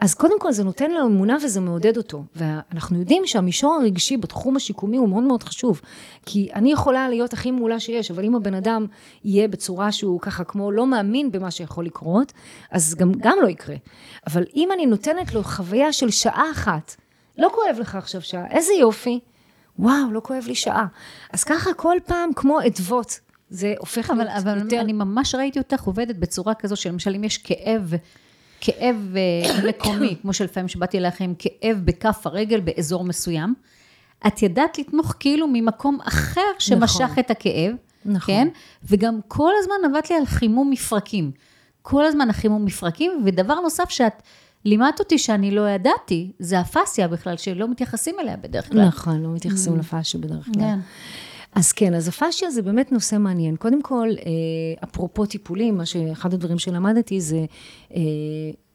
[0.00, 2.24] אז קודם כל זה נותן לו אמונה וזה מעודד אותו.
[2.36, 5.80] ואנחנו יודעים שהמישור הרגשי בתחום השיקומי הוא מאוד מאוד חשוב.
[6.26, 8.86] כי אני יכולה להיות הכי מעולה שיש, אבל אם הבן אדם
[9.24, 12.32] יהיה בצורה שהוא ככה כמו לא מאמין במה שיכול לקרות,
[12.70, 13.76] אז גם, גם לא יקרה.
[14.26, 16.96] אבל אם אני נותנת לו חוויה של שעה אחת,
[17.38, 19.20] לא כואב לך עכשיו שעה, איזה יופי.
[19.78, 20.86] וואו, לא כואב לי שעה.
[21.32, 23.20] אז ככה כל פעם כמו אדוות,
[23.50, 24.76] זה הופך אבל, להיות אבל יותר...
[24.76, 27.94] אבל אני ממש ראיתי אותך עובדת בצורה כזו, שלמשל אם יש כאב,
[28.60, 33.54] כאב אה, מקומי, כמו שלפעמים שבאתי אליך עם כאב בכף הרגל באזור מסוים,
[34.26, 37.18] את ידעת לתמוך כאילו ממקום אחר שמשך נכון.
[37.18, 38.34] את הכאב, נכון.
[38.34, 38.48] כן?
[38.84, 41.30] וגם כל הזמן עבדת לי על חימום מפרקים.
[41.82, 44.22] כל הזמן החימום מפרקים, ודבר נוסף שאת...
[44.64, 48.86] לימדת אותי שאני לא ידעתי, זה הפאסיה בכלל, שלא מתייחסים אליה בדרך כלל.
[48.86, 49.78] נכון, לא מתייחסים mm.
[49.78, 50.54] לפאסיה בדרך כלל.
[50.54, 50.78] כן.
[51.54, 53.56] אז כן, אז הפאסיה זה באמת נושא מעניין.
[53.56, 54.32] קודם כל, אה,
[54.84, 57.44] אפרופו טיפולים, מה שאחד הדברים שלמדתי זה
[57.94, 58.00] אה,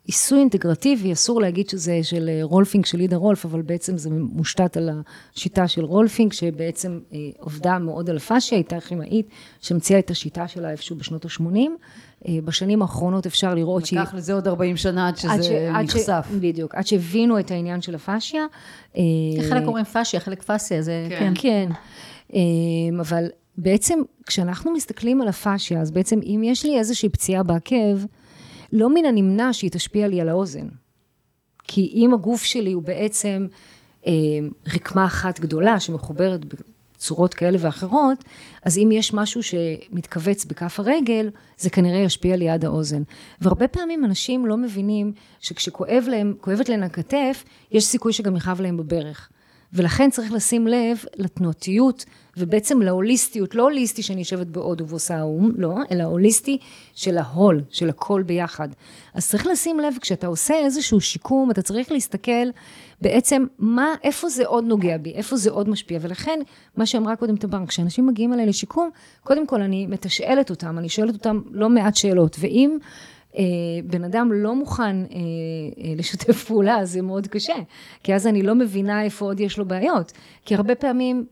[0.05, 4.78] עיסוי אינטגרטיבי, אסור להגיד שזה של אה, רולפינג, של לידה רולף, אבל בעצם זה מושתת
[4.78, 4.89] על
[5.34, 6.99] השיטה של רולפינג, שבעצם
[7.39, 9.30] עובדה מאוד על הפאסיה, הייתה כימאית
[9.61, 11.57] שהמציאה את השיטה שלה איפשהו בשנות ה-80.
[12.28, 13.99] אה, בשנים האחרונות אפשר לראות שהיא...
[13.99, 15.49] לקח לזה עוד 40 שנה עד שזה עד ש...
[15.95, 16.26] נחשף.
[16.30, 16.36] ש...
[16.39, 18.45] בדיוק, עד שהבינו את העניין של הפאשיה.
[18.97, 19.01] אה,
[19.49, 21.07] חלק אומרים פאשיה, חלק פאסיה, זה...
[21.09, 21.34] כן.
[21.36, 21.69] כן.
[22.36, 22.41] אה,
[22.99, 23.27] אבל
[23.57, 27.97] בעצם, כשאנחנו מסתכלים על הפאשיה, אז בעצם אם יש לי איזושהי פציעה בעקב,
[28.73, 30.67] לא מן הנמנע שהיא תשפיע לי על האוזן.
[31.63, 33.47] כי אם הגוף שלי הוא בעצם
[34.07, 34.11] אה,
[34.73, 36.41] רקמה אחת גדולה שמחוברת
[36.97, 38.23] צורות כאלה ואחרות,
[38.63, 43.03] אז אם יש משהו שמתכווץ בכף הרגל, זה כנראה ישפיע ליד האוזן.
[43.41, 46.33] והרבה פעמים אנשים לא מבינים שכשכואב להם,
[46.69, 49.29] להם הכתף, יש סיכוי שגם יכאב להם בברך.
[49.76, 52.05] ולכן צריך לשים לב לתנועתיות
[52.38, 56.57] ובעצם להוליסטיות, לא הוליסטי שאני יושבת בהודו ועושה האו"ם, לא, אלא הוליסטי
[56.93, 58.69] של ההול, של הכל ביחד.
[59.13, 62.49] אז צריך לשים לב, כשאתה עושה איזשהו שיקום, אתה צריך להסתכל
[63.01, 66.39] בעצם מה, איפה זה עוד נוגע בי, איפה זה עוד משפיע, ולכן,
[66.78, 68.89] מה שאמרה קודם תמר, כשאנשים מגיעים אליי לשיקום,
[69.23, 72.78] קודם כל אני מתשאלת אותם, אני שואלת אותם לא מעט שאלות, ואם
[73.86, 75.05] בן אדם לא מוכן אה,
[75.77, 77.55] אה, לשתף פעולה, זה מאוד קשה,
[78.03, 80.11] כי אז אני לא מבינה איפה עוד יש לו בעיות,
[80.45, 81.25] כי הרבה פעמים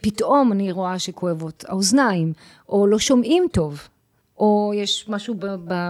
[0.00, 2.32] פתאום אני רואה שכואבות האוזניים,
[2.68, 3.88] או לא שומעים טוב,
[4.38, 5.34] או יש משהו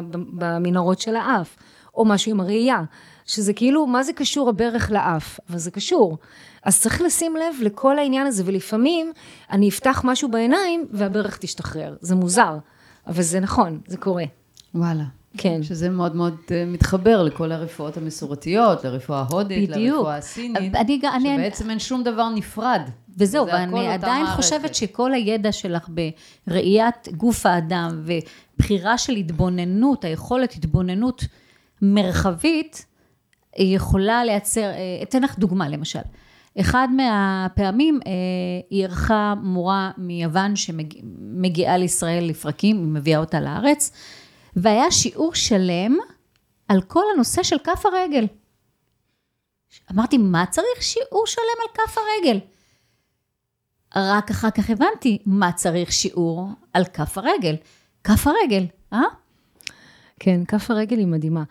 [0.08, 1.56] במנהרות של האף,
[1.94, 2.82] או משהו עם הראייה,
[3.26, 5.40] שזה כאילו, מה זה קשור הברך לאף?
[5.50, 6.18] אבל זה קשור.
[6.62, 9.12] אז צריך לשים לב לכל העניין הזה, ולפעמים
[9.50, 11.96] אני אפתח משהו בעיניים והברך תשתחרר.
[12.00, 12.58] זה מוזר,
[13.06, 14.24] אבל זה נכון, זה קורה.
[14.74, 15.04] וואלה.
[15.36, 15.62] כן.
[15.62, 19.70] שזה מאוד מאוד אה, מתחבר לכל הרפואות המסורתיות, לרפואה ההודית.
[19.70, 22.80] לרפואה הסינית, אני, שבעצם אני, אין שום דבר נפרד.
[23.18, 25.88] וזהו, ואני עדיין חושבת שכל הידע שלך
[26.46, 31.24] בראיית גוף האדם ובחירה של התבוננות, היכולת התבוננות
[31.82, 32.86] מרחבית,
[33.58, 35.98] יכולה לייצר, אה, אתן לך דוגמה למשל.
[36.60, 38.12] אחד מהפעמים אה,
[38.70, 43.92] היא אירחה מורה מיוון שמגיעה לישראל לפרקים, היא מביאה אותה לארץ,
[44.56, 45.96] והיה שיעור שלם
[46.68, 48.26] על כל הנושא של כף הרגל.
[49.92, 52.38] אמרתי, מה צריך שיעור שלם על כף הרגל?
[53.96, 57.54] רק אחר כך הבנתי מה צריך שיעור על כף הרגל.
[58.04, 59.02] כף הרגל, אה?
[60.20, 61.42] כן, כף הרגל היא מדהימה.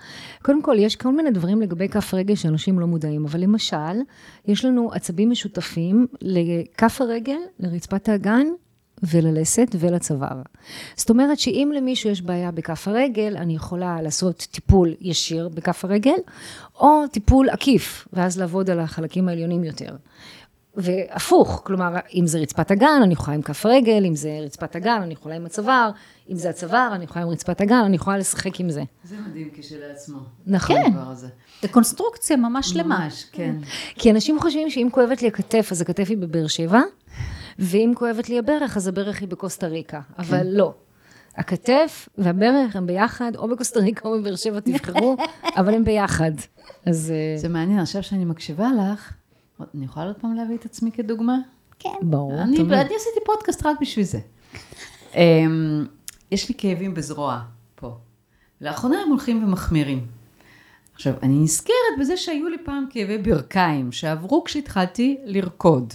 [0.41, 4.01] קודם כל, יש כל מיני דברים לגבי כף הרגל שאנשים לא מודעים, אבל למשל,
[4.45, 8.47] יש לנו עצבים משותפים לכף הרגל, לרצפת האגן
[9.03, 10.41] וללסת ולצוואר.
[10.95, 16.17] זאת אומרת שאם למישהו יש בעיה בכף הרגל, אני יכולה לעשות טיפול ישיר בכף הרגל,
[16.79, 19.95] או טיפול עקיף, ואז לעבוד על החלקים העליונים יותר.
[20.75, 24.99] והפוך, כלומר, אם זה רצפת הגן, אני יכולה עם כף רגל, אם זה רצפת הגן,
[25.01, 25.91] אני יכולה עם הצוואר,
[26.29, 28.83] אם זה הצוואר, אני יכולה עם רצפת הגן, אני יכולה לשחק עם זה.
[29.03, 30.19] זה מדהים כשלעצמו.
[30.47, 30.75] נכון.
[30.75, 30.93] כן.
[31.61, 32.99] זה קונסטרוקציה ממש שלמה.
[32.99, 33.55] ממש, כן.
[33.95, 36.81] כי אנשים חושבים שאם כואבת לי הכתף, אז הכתף היא בבאר שבע,
[37.59, 40.01] ואם כואבת לי הברך, אז הברך היא בקוסטה ריקה.
[40.17, 40.73] אבל לא.
[41.35, 45.17] הכתף והברך הם ביחד, או בקוסטה ריקה או בבאר שבע, תבחרו,
[45.59, 46.31] אבל הם ביחד.
[46.85, 49.13] אז אה, זה מעניין, עכשיו שאני מקשיבה לך,
[49.75, 51.37] אני יכולה עוד פעם להביא את עצמי כדוגמה?
[51.79, 51.89] כן.
[52.01, 52.41] ברור.
[52.41, 52.61] אני.
[52.61, 54.19] אני עשיתי פודקאסט רק בשביל זה.
[55.15, 55.85] אמ,
[56.31, 57.41] יש לי כאבים בזרוע
[57.75, 57.97] פה.
[58.61, 60.07] לאחרונה הם הולכים ומחמירים.
[60.93, 65.93] עכשיו, אני נזכרת בזה שהיו לי פעם כאבי ברכיים, שעברו כשהתחלתי לרקוד.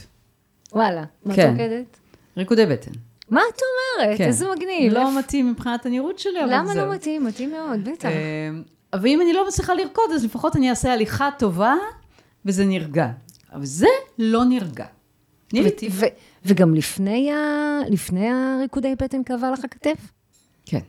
[0.72, 1.50] וואלה, מה את כן.
[1.50, 1.98] רוקדת?
[2.36, 2.90] ריקודי בטן.
[3.30, 4.18] מה את אומרת?
[4.18, 4.24] כן.
[4.24, 4.92] איזה מגניב.
[4.92, 6.86] לא מתאים מבחינת הנראות שלי, אבל למה זהו.
[6.86, 7.24] לא מתאים?
[7.24, 8.08] מתאים מאוד, בטח.
[8.08, 8.62] אמ,
[9.02, 11.74] ואם אני לא מצליחה לרקוד, אז לפחות אני אעשה הליכה טובה,
[12.44, 13.08] וזה נרגע.
[13.52, 13.86] אבל זה
[14.18, 14.86] לא נרגע.
[16.44, 17.78] וגם לפני, ה...
[17.90, 20.12] לפני הריקודי בטן כאבה לך הכתף?
[20.66, 20.80] כן.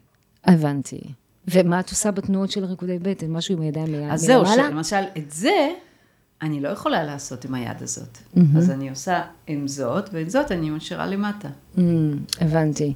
[0.46, 1.00] הבנתי.
[1.48, 3.32] ומה את עושה בתנועות של ריקודי בטן?
[3.32, 4.14] משהו עם הידיים מלמעלה?
[4.14, 5.70] אז זהו, שלמשל, את זה
[6.42, 8.18] אני לא יכולה לעשות עם היד הזאת.
[8.58, 11.48] אז אני עושה עם זאת, ועם זאת אני משאירה למטה.
[11.76, 11.80] Mm,
[12.42, 12.94] הבנתי.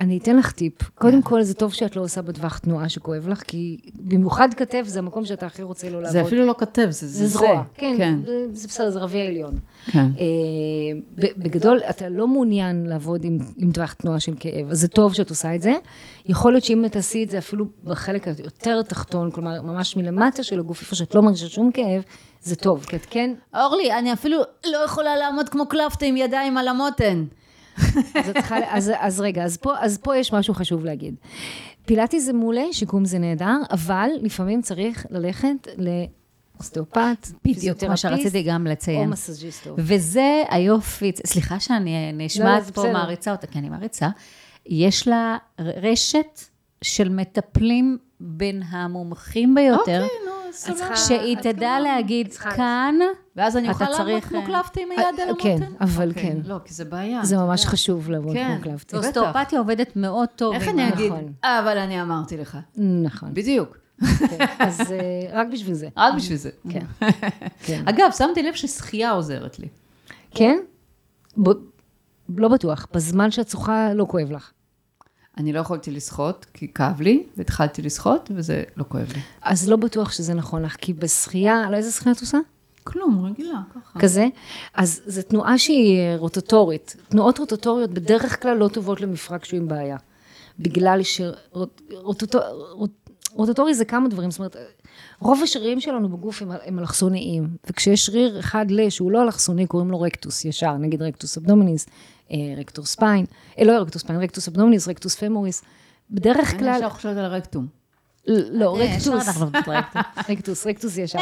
[0.00, 0.82] אני אתן לך טיפ.
[0.94, 4.98] קודם כל, זה טוב שאת לא עושה בטווח תנועה שכואב לך, כי במיוחד כתף זה
[4.98, 6.12] המקום שאתה הכי רוצה לא לעבוד.
[6.12, 7.26] זה אפילו לא כתב, זה זה זה.
[7.26, 7.62] זרוע.
[7.74, 8.18] כן, כן.
[8.26, 9.58] זה- זה בסדר, זה רביע עליון.
[9.86, 9.98] כן.
[10.18, 15.14] אה, בגדול, אתה לא מעוניין לעבוד עם, עם טווח תנועה של כאב, אז זה טוב
[15.14, 15.72] שאת עושה את זה.
[16.26, 20.80] יכול להיות שאם תעשי את זה אפילו בחלק היותר תחתון, כלומר, ממש מלמטה של הגוף,
[20.80, 22.02] איפה שאת לא מרגישה שום כאב,
[22.44, 26.58] זה טוב, כי את כן, אורלי, אני אפילו לא יכולה לעמוד כמו קלפטה עם ידיים
[26.58, 27.24] על המותן.
[28.14, 31.14] אז, צריכה, אז, אז רגע, אז פה, אז פה יש משהו חשוב להגיד.
[31.86, 38.66] פילאטיס זה מעולה, שיקום זה נהדר, אבל לפעמים צריך ללכת לאוסטאופט, בדיוק, כמו שרציתי גם
[38.66, 39.10] או לציין.
[39.10, 39.74] מסאז'יסטו.
[39.78, 42.92] וזה היופי, סליחה שאני לא, נשמעת זה פה בסדר.
[42.92, 44.08] מעריצה אותה, כי אני מעריצה,
[44.66, 46.40] יש לה רשת
[46.84, 50.96] של מטפלים בין המומחים ביותר, אוקיי, נו, סבבה.
[50.96, 52.94] שהיא תדע להגיד, כאן,
[53.36, 55.42] ואז אני אתה אוכל לעמוד צריך, כמו אה, קלפטה עם היד אה, על המותן?
[55.42, 56.36] כן, אבל אוקיי, כן.
[56.44, 57.24] לא, כי זה בעיה.
[57.24, 57.66] זה ממש.
[57.66, 58.54] חשוב לעבוד כן.
[58.54, 58.96] כמו קלפטי.
[58.96, 59.06] בטח.
[59.06, 60.54] אוסטאופתיה עובדת מאוד טוב.
[60.54, 61.12] איך אני אגיד?
[61.12, 61.32] נכון.
[61.44, 62.58] אה, אבל אני אמרתי לך.
[62.76, 63.34] נכון.
[63.34, 63.76] בדיוק.
[64.18, 64.44] כן.
[64.58, 64.96] אז אה,
[65.32, 65.88] רק בשביל זה.
[65.96, 66.50] רק בשביל זה.
[66.70, 66.84] כן.
[67.66, 67.82] כן.
[67.86, 69.68] אגב, שמתי לב ששחייה עוזרת לי.
[70.30, 70.58] כן?
[72.36, 72.86] לא בטוח.
[72.92, 74.50] בזמן שאת שוחה לא כואב לך.
[75.38, 79.20] אני לא יכולתי לשחות, כי כאב לי, והתחלתי לשחות, וזה לא כואב לי.
[79.42, 82.38] אז לא בטוח שזה נכון לך, כי בשחייה, לא איזה שחייה את עושה?
[82.84, 84.00] כלום, רגילה, ככה.
[84.00, 84.26] כזה.
[84.74, 86.96] אז זו תנועה שהיא רוטטורית.
[87.08, 89.96] תנועות רוטטוריות בדרך כלל לא טובות למפרק שהוא עם בעיה.
[90.58, 91.00] בגלל
[93.32, 94.56] שרוטטורי זה כמה דברים, זאת אומרת,
[95.20, 99.90] רוב השרירים שלנו בגוף הם, הם אלכסוניים, וכשיש שריר אחד ל שהוא לא אלכסוני, קוראים
[99.90, 101.86] לו rectus ישר, נגיד rectus abdominis,
[102.56, 103.24] erector spine,
[103.58, 105.62] אה, לא rectus spine, rectus abdominis, rectus femoris.
[106.10, 107.66] בדרך אני כלל, ישר חושבת על הרקטום.
[108.26, 109.28] לא, אה, רקטוס.
[110.30, 111.18] רקטוס, רקטוס ישר.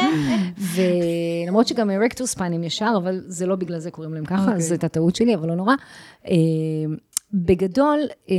[0.57, 4.55] ולמרות שגם רקטוס ספיין הם ישר, אבל זה לא בגלל זה קוראים להם ככה, אוקיי.
[4.55, 5.73] אז זו הייתה טעות שלי, אבל לא נורא.
[6.27, 6.33] אה,
[7.33, 7.99] בגדול,
[8.29, 8.35] אה,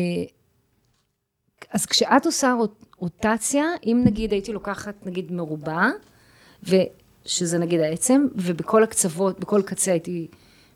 [1.71, 5.89] אז כשאת עושה רוט- רוטציה, אם נגיד הייתי לוקחת נגיד מרובע,
[6.63, 10.27] ושזה נגיד העצם, ובכל הקצוות, בכל קצה הייתי,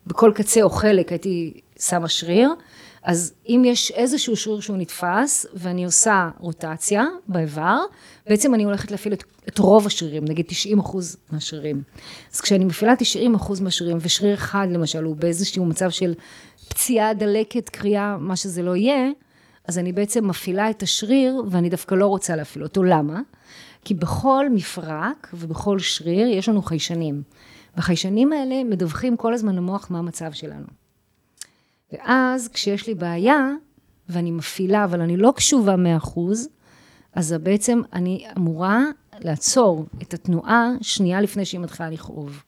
[0.06, 2.50] בכל קצה או חלק הייתי שמה שריר,
[3.02, 7.78] אז אם יש איזשהו שריר שהוא נתפס, ואני עושה רוטציה באיבר,
[8.26, 11.82] בעצם אני הולכת להפעיל את, את רוב השרירים, נגיד 90 אחוז מהשרירים.
[12.34, 16.14] אז כשאני מפעילה 90 אחוז מהשרירים, ושריר אחד למשל הוא באיזשהו מצב של
[16.68, 19.10] פציעה, דלקת, קריאה, מה שזה לא יהיה,
[19.68, 22.82] אז אני בעצם מפעילה את השריר, ואני דווקא לא רוצה להפעיל אותו.
[22.82, 23.20] למה?
[23.84, 27.22] כי בכל מפרק ובכל שריר יש לנו חיישנים.
[27.76, 30.77] והחיישנים האלה מדווחים כל הזמן למוח מה המצב שלנו.
[31.92, 33.50] ואז כשיש לי בעיה,
[34.08, 36.18] ואני מפעילה, אבל אני לא קשובה 100%,
[37.14, 38.84] אז בעצם אני אמורה
[39.20, 42.42] לעצור את התנועה שנייה לפני שהיא מתחילה לכאוב.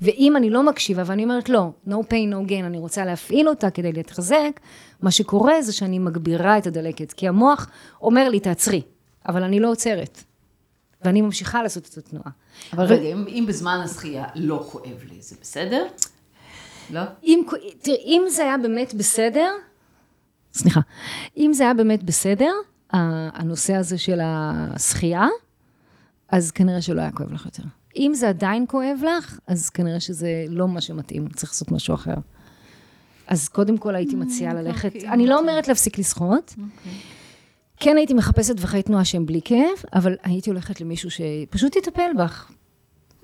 [0.00, 3.70] ואם אני לא מקשיבה ואני אומרת לא, no pain, no gain, אני רוצה להפעיל אותה
[3.70, 4.60] כדי להתחזק,
[5.02, 7.68] מה שקורה זה שאני מגבירה את הדלקת, כי המוח
[8.02, 8.82] אומר לי תעצרי,
[9.28, 10.22] אבל אני לא עוצרת.
[11.02, 12.30] ואני ממשיכה לעשות את התנועה.
[12.72, 15.86] אבל רגע, אם, אם בזמן השחייה לא כואב לי, זה בסדר?
[16.90, 17.00] לא?
[17.24, 17.42] אם,
[17.82, 19.50] תראי, אם זה היה באמת בסדר,
[20.52, 20.80] סליחה,
[21.36, 22.52] אם זה היה באמת בסדר,
[22.90, 25.26] הנושא הזה של השחייה,
[26.28, 27.62] אז כנראה שלא היה כואב לך יותר.
[27.96, 32.14] אם זה עדיין כואב לך, אז כנראה שזה לא מה שמתאים, צריך לעשות משהו אחר.
[33.26, 36.54] אז קודם כל הייתי מציעה ללכת, אוקיי, אני לא אומרת להפסיק לשחות,
[37.76, 42.50] כן הייתי מחפשת טווחי תנועה שהם בלי כאב, אבל הייתי הולכת למישהו שפשוט יטפל בך.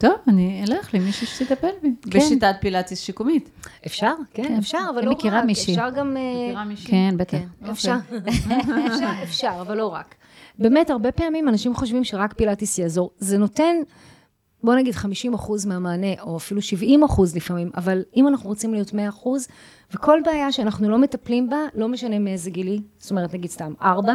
[0.04, 1.92] טוב, אני אלך למישהו שתטפל בי.
[2.10, 2.18] כן.
[2.18, 3.50] בשיטת פילאטיס שיקומית.
[3.86, 4.56] אפשר, כן, כן.
[4.56, 5.44] אפשר, אבל אני לא מכירה רק.
[5.44, 5.74] מישהי.
[5.74, 6.16] אפשר גם...
[6.16, 6.90] אה, מכירה מישהי?
[6.90, 7.30] כן, בטח.
[7.38, 7.96] כן, אפשר.
[8.92, 10.14] אפשר, אפשר, אבל לא רק.
[10.58, 13.10] באמת, הרבה פעמים אנשים חושבים שרק פילאטיס יעזור.
[13.18, 13.76] זה נותן,
[14.62, 18.92] בוא נגיד 50 אחוז מהמענה, או אפילו 70 אחוז לפעמים, אבל אם אנחנו רוצים להיות
[18.92, 19.48] 100 אחוז,
[19.94, 24.14] וכל בעיה שאנחנו לא מטפלים בה, לא משנה מאיזה גילי, זאת אומרת, נגיד סתם, ארבע,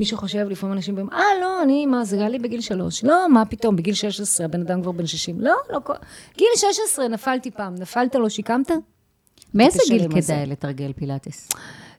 [0.00, 3.04] מי שחושב, לפעמים אנשים אומרים, אה, לא, אני, מה, זה היה לי בגיל שלוש.
[3.04, 5.40] לא, מה פתאום, בגיל 16, הבן אדם כבר בן 60.
[5.40, 5.80] לא, לא,
[6.36, 7.74] גיל 16, נפלתי פעם.
[7.74, 8.70] נפלת, לא שיקמת?
[9.54, 10.08] מאיזה גיל.
[10.22, 11.48] כדאי לתרגל פילאטיס?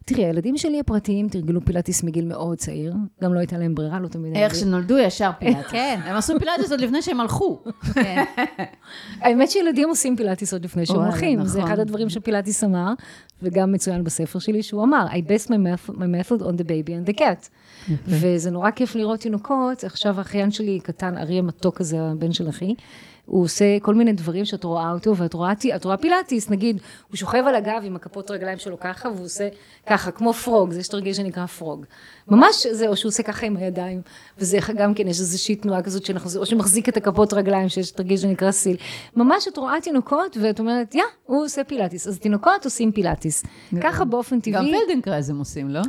[0.05, 2.93] תראי, הילדים שלי הפרטיים תרגלו פילאטיס מגיל מאוד צעיר,
[3.23, 4.35] גם לא הייתה להם ברירה, לא תמיד...
[4.35, 5.71] איך שנולדו ישר פילאטיס.
[5.71, 5.99] כן.
[6.03, 7.63] הם עשו פילאטיס עוד לפני שהם הלכו.
[7.93, 8.23] כן.
[9.21, 11.71] האמת שילדים עושים פילאטיס עוד לפני שהם הולכים, זה נכון.
[11.71, 12.93] אחד הדברים שפילאטיס אמר,
[13.41, 17.19] וגם מצוין בספר שלי, שהוא אמר, I method, my method on the baby and the
[17.19, 17.49] cat.
[17.89, 22.75] וזה נורא כיף לראות תינוקות, עכשיו האחיין שלי קטן, אריה מתוק כזה, הבן של אחי,
[23.26, 25.53] הוא עושה כל מיני דברים שאת רואה אותו, ואת רואה,
[25.84, 29.47] רואה פילאטיס, נגיד, הוא שוכב על הגב עם הכפות רגליים שלו ככה, והוא עושה
[29.88, 31.86] ככה, כמו frog, יש תרגיל שנקרא frog.
[32.28, 34.01] ממש זה, או שהוא עושה ככה עם הידיים,
[34.38, 38.17] וזה גם כן, יש איזושהי תנועה כזאת שאנחנו, או שמחזיק את הכפות רגליים, שיש תרגיל
[38.17, 38.77] שנקרא seal.
[39.15, 42.07] ממש את רואה תינוקות, ואת אומרת, יא, הוא עושה פילאטיס.
[42.07, 43.43] אז תינוקות עושים פילאטיס.
[43.82, 45.82] ככה באופן גם טבעי, פלדנקרייז הם עושים, לא?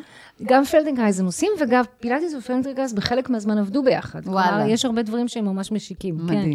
[0.42, 4.20] גם פלדנקרייז הם עושים, וגם פילאטיס ופלדנקרייז בחלק מהזמן עבדו ביחד.
[4.24, 4.48] וואלה.
[4.48, 6.18] כלומר, יש הרבה דברים שהם ממש משיקים.
[6.28, 6.50] כן.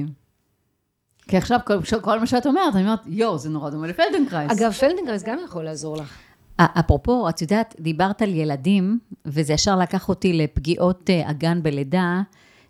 [1.28, 4.52] כי עכשיו כל, כל מה שאת אומרת, אני אומרת, יואו, זה נורא דומה לפלדנקרייז.
[4.52, 6.18] אגב, פלדנקרייז גם יכול לעזור לך.
[6.58, 12.22] אפרופו, את יודעת, דיברת על ילדים, וזה ישר לקח אותי לפגיעות אה, אגן בלידה,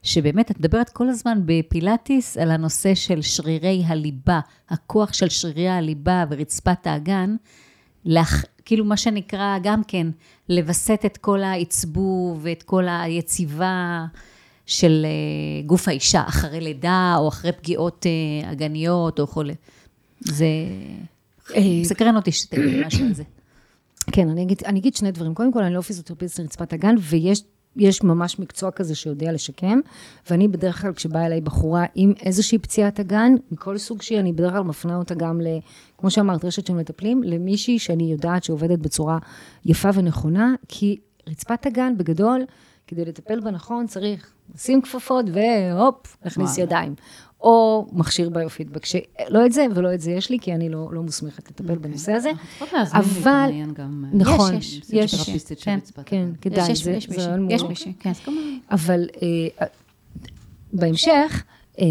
[0.03, 4.39] שבאמת, את מדברת כל הזמן בפילאטיס על הנושא של שרירי הליבה,
[4.69, 7.35] הכוח של שרירי הליבה ורצפת האגן,
[8.05, 10.07] לך, כאילו מה שנקרא גם כן,
[10.49, 14.05] לווסת את כל העצבוב ואת כל היציבה
[14.67, 19.53] של אה, גוף האישה, אחרי לידה או אחרי פגיעות אה, אגניות או חולה.
[20.19, 20.45] זה
[21.81, 23.23] מסקרן אותי שתגידי משהו על זה.
[24.11, 25.33] כן, אני אגיד, אני אגיד שני דברים.
[25.33, 27.43] קודם כל, אני לא פיזיותרפיסט לרצפת הגן, ויש
[27.77, 29.79] יש ממש מקצוע כזה שיודע לשקם,
[30.29, 34.53] ואני בדרך כלל, כשבאה אליי בחורה עם איזושהי פציעת אגן, מכל סוג שהיא, אני בדרך
[34.53, 35.47] כלל מפנה אותה גם ל...
[35.97, 39.17] כמו שאמרת, רשת של מטפלים, למישהי שאני יודעת שעובדת בצורה
[39.65, 42.41] יפה ונכונה, כי רצפת הגן, בגדול,
[42.87, 46.57] כדי לטפל בה נכון, צריך לשים כפפות והופ, להכניס.
[46.57, 46.95] ידיים.
[47.41, 51.03] או מכשיר ביופידבק, שלא את זה ולא את זה יש לי, כי אני לא, לא
[51.03, 52.31] מוסמכת לטפל בנושא הזה.
[52.93, 53.49] אבל-.
[53.79, 56.31] אה, נכון, יש, יש, של כן, כן, הגן.
[56.41, 58.11] כדאי, יש, זה יש זה מישהי, יש מישהי, כן.
[58.71, 59.67] אבל אה,
[60.73, 61.43] בהמשך,
[61.79, 61.85] אה,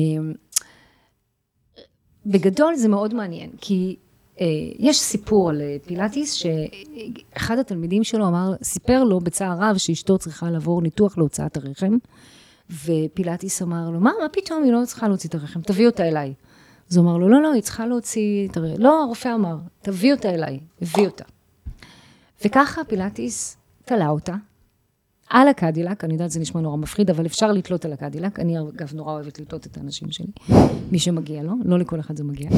[2.26, 4.05] בגדול זה מאוד מעניין, כי אה,
[4.78, 10.50] יש סיפור על אה, פילאטיס, שאחד התלמידים שלו אמר, סיפר לו בצער רב שאשתו צריכה
[10.50, 11.96] לעבור ניתוח להוצאת הרחם,
[12.70, 16.34] ופילאטיס אמר לו, מה, מה פתאום, היא לא צריכה להוציא את הרחם, תביא אותה אליי.
[16.90, 18.82] אז הוא אמר לו, לא, לא, היא צריכה להוציא את הרחם.
[18.82, 21.24] לא, הרופא אמר, תביא אותה אליי, הביא אותה.
[22.44, 24.34] וככה פילאטיס תלה אותה,
[25.30, 28.40] על הקדילק, אני יודעת, זה נשמע נורא מפחיד, אבל אפשר לתלות על הקדילק.
[28.40, 30.26] אני, אגב, נורא אוהבת לתלות את האנשים שלי,
[30.90, 32.50] מי שמגיע לו, לא לכל אחד זה מגיע.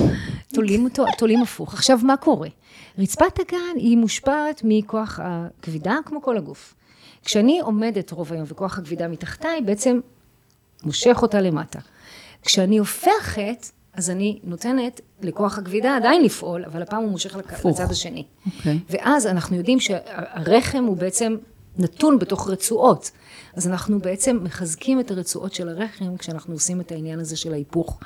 [0.54, 1.74] תולים אותו, תולים הפוך.
[1.74, 2.48] עכשיו, מה קורה?
[2.98, 6.74] רצפת הגן היא מושפעת מכוח הכבידה, כמו כל הגוף.
[7.24, 10.00] כשאני עומדת רוב היום וכוח הכבידה מתחתיי, בעצם
[10.84, 11.78] מושך אותה למטה.
[12.42, 17.36] כשאני הופכת, אז אני נותנת לכוח הכבידה עדיין לפעול, אבל הפעם הוא מושך.
[17.64, 18.24] לצד השני.
[18.46, 18.78] אוקיי.
[18.90, 21.36] ואז אנחנו יודעים שהרחם הוא בעצם
[21.78, 23.10] נתון בתוך רצועות.
[23.54, 28.00] אז אנחנו בעצם מחזקים את הרצועות של הרחם כשאנחנו עושים את העניין הזה של ההיפוך.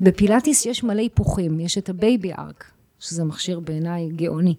[0.00, 2.64] בפילאטיס יש מלא היפוכים, יש את ה Baby Arc,
[2.98, 4.54] שזה מכשיר בעיניי גאוני,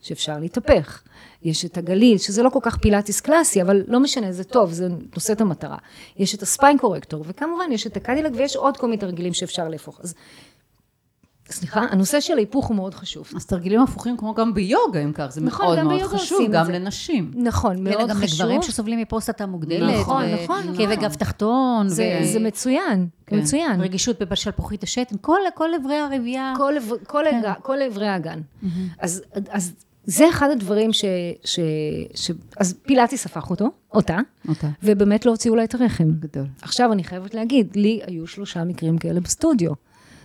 [0.00, 1.02] שאפשר להתהפך.
[1.42, 4.88] יש את הגליל, שזה לא כל כך פילאטיס קלאסי, אבל לא משנה, זה טוב, זה
[5.14, 5.76] נושא את המטרה.
[6.16, 9.34] יש את ה Spine Corrector, וכמובן יש את ה Cadillac, ויש עוד כל מיני תרגילים
[9.34, 10.00] שאפשר להפוך.
[10.02, 10.14] אז,
[11.50, 13.30] סליחה, הנושא של ההיפוך הוא מאוד חשוב.
[13.36, 16.66] אז תרגילים הפוכים כמו גם ביוגה, אם כך, זה נכון, מאוד גם מאוד חשוב, גם
[16.66, 16.72] זה.
[16.72, 17.30] לנשים.
[17.34, 18.40] נכון, מאוד כן, גם חשוב.
[18.40, 19.94] לגברים שסובלים מפרוסטטה מוגדלת.
[20.00, 21.04] נכון, ו- נכון, כאבי נכון.
[21.04, 21.88] גב תחתון.
[21.88, 23.38] זה, ו- זה מצוין, כן.
[23.38, 23.80] מצוין.
[23.80, 26.54] רגישות בשלפוחית השתן, כל, כל אברי הרבייה.
[26.56, 26.74] כל,
[27.06, 27.42] כל, כן.
[27.62, 28.40] כל אברי הגן.
[28.98, 29.72] אז, אז
[30.04, 31.04] זה אחד הדברים ש,
[31.44, 31.60] ש,
[32.14, 32.30] ש...
[32.56, 34.18] אז פילאטיס הפך אותו, אותה,
[34.48, 34.68] אותה.
[34.82, 36.10] ובאמת לא הוציאו לה את הרחם.
[36.10, 36.46] גדול.
[36.62, 39.72] עכשיו אני חייבת להגיד, לי היו שלושה מקרים כאלה בסטודיו,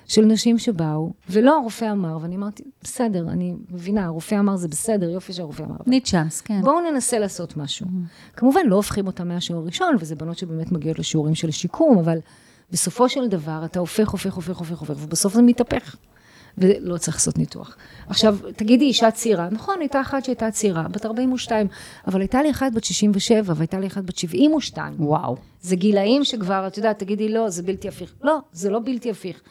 [0.09, 5.09] של נשים שבאו, ולא הרופא אמר, ואני אמרתי, בסדר, אני מבינה, הרופא אמר זה בסדר,
[5.09, 5.75] יופי שהרופא אמר.
[5.85, 6.61] תני צ'אנס, כן.
[6.61, 7.87] בואו ננסה לעשות משהו.
[8.33, 12.17] כמובן, לא הופכים אותם מהשיעור הראשון, וזה בנות שבאמת מגיעות לשיעורים של שיקום, אבל
[12.71, 15.95] בסופו של דבר, אתה הופך, הופך, הופך, הופך, הופך, ובסוף זה מתהפך.
[16.57, 17.77] ולא צריך לעשות ניתוח.
[18.07, 21.67] עכשיו, תגידי אישה צעירה, נכון, הייתה אחת שהייתה צעירה, בת 42,
[22.07, 24.93] אבל הייתה לי אחת בת 67, והייתה לי אחת בת 72.
[24.99, 25.35] וואו.
[25.61, 28.13] זה גילאים שכבר, את יודעת, תגידי, לא, זה בלתי הפיך.
[28.23, 29.41] לא, זה לא בלתי הפיך.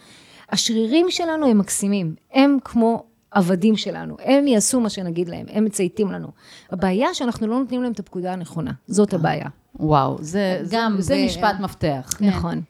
[0.51, 6.13] השרירים שלנו הם מקסימים, הם כמו עבדים שלנו, הם יעשו מה שנגיד להם, הם מצייתים
[6.13, 6.29] לנו.
[6.71, 9.49] הבעיה שאנחנו לא נותנים להם את הפקודה הנכונה, זאת הבעיה.
[9.75, 12.11] וואו, זה, גם זה, זה משפט מפתח.
[12.21, 12.63] נכון.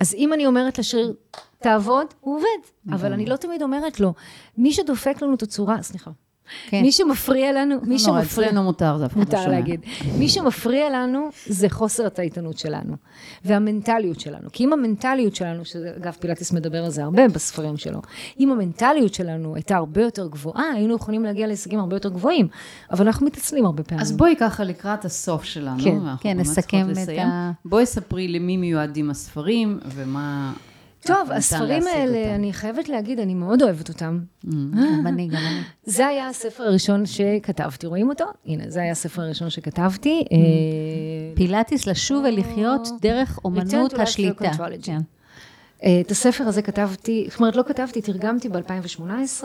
[0.00, 1.14] אז אם אני אומרת לשריר,
[1.58, 2.94] תעבוד, הוא עובד.
[2.96, 4.14] אבל אני לא תמיד אומרת לו,
[4.58, 6.10] מי שדופק לנו את הצורה, סליחה,
[6.68, 6.82] כן.
[6.82, 8.48] מי שמפריע לנו, מי לא נורא, שמפריע...
[8.48, 9.48] אצלנו מותר, זה אף אחד לא מותר שומע.
[9.48, 9.80] להגיד.
[10.18, 12.94] מי שמפריע לנו זה חוסר הטייטנות שלנו,
[13.44, 14.48] והמנטליות שלנו.
[14.52, 18.00] כי אם המנטליות שלנו, שאגב פילטיס מדבר על זה הרבה בספרים שלו,
[18.40, 22.48] אם המנטליות שלנו הייתה הרבה יותר גבוהה, היינו יכולים להגיע להישגים הרבה יותר גבוהים,
[22.90, 24.02] אבל אנחנו מתעצלים הרבה פעמים.
[24.02, 27.28] אז בואי ככה לקראת הסוף שלנו, כן, כן, נסכם את לסיים.
[27.28, 30.52] ה- בואי ספרי למי מיועדים הספרים, ומה...
[31.00, 32.34] טוב, הספרים האלה, אותם.
[32.34, 34.18] אני חייבת להגיד, אני מאוד אוהבת אותם.
[34.44, 35.60] גם אני, גם אני.
[35.84, 38.24] זה היה הספר הראשון שכתבתי, רואים אותו?
[38.46, 40.24] הנה, זה היה הספר הראשון שכתבתי.
[40.32, 40.36] אה,
[41.34, 44.50] פילאטיס לשוב ולחיות דרך אומנות השליטה.
[44.82, 44.98] כן.
[45.84, 49.44] אה, את הספר הזה כתבתי, זאת אומרת, לא כתבתי, תרגמתי ב-2018.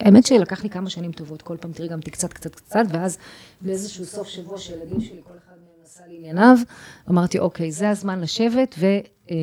[0.00, 3.18] האמת שלקח לי כמה שנים טובות, כל פעם תרגמתי קצת, קצת, קצת, ואז
[3.60, 5.51] באיזשהו סוף שבוע שהילדים שלי, כל אחד
[5.92, 6.56] נסע לענייניו,
[7.10, 8.86] אמרתי, אוקיי, זה הזמן לשבת ו,
[9.30, 9.36] אה,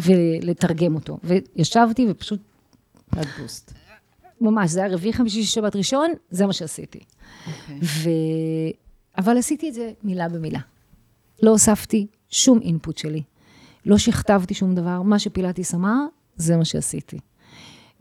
[0.00, 1.18] ולתרגם אותו.
[1.24, 2.40] וישבתי ופשוט,
[3.10, 3.72] עד בוסט.
[4.40, 6.98] ממש, זה היה רביעי, חמישי, שבת ראשון, זה מה שעשיתי.
[7.46, 7.78] אוקיי.
[7.82, 8.10] ו...
[9.18, 10.60] אבל עשיתי את זה מילה במילה.
[11.42, 13.22] לא הוספתי שום אינפוט שלי.
[13.86, 15.02] לא שכתבתי שום דבר.
[15.02, 15.98] מה שפילטיס אמר,
[16.36, 17.18] זה מה שעשיתי.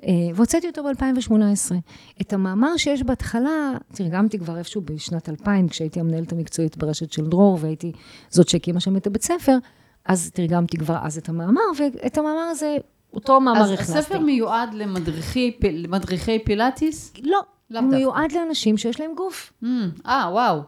[0.08, 1.76] אה, והוצאתי אותו ב-2018.
[2.22, 7.58] את המאמר שיש בהתחלה, תרגמתי כבר איפשהו בשנת 2000, כשהייתי המנהלת המקצועית ברשת של דרור,
[7.62, 7.92] והייתי
[8.30, 9.58] זאת שהקימה שם את הבית ספר,
[10.06, 12.78] אז תרגמתי כבר אז את המאמר, ואת המאמר הזה,
[13.14, 13.98] אותו מאמר אז הכנסתי.
[13.98, 17.14] הספר מיועד למדריכי, למדריכי פילאטיס?
[17.24, 17.82] לא, הוא.
[17.82, 19.54] מיועד לאנשים שיש להם גוף.
[19.64, 19.68] Mm,
[20.06, 20.62] אה, וואו.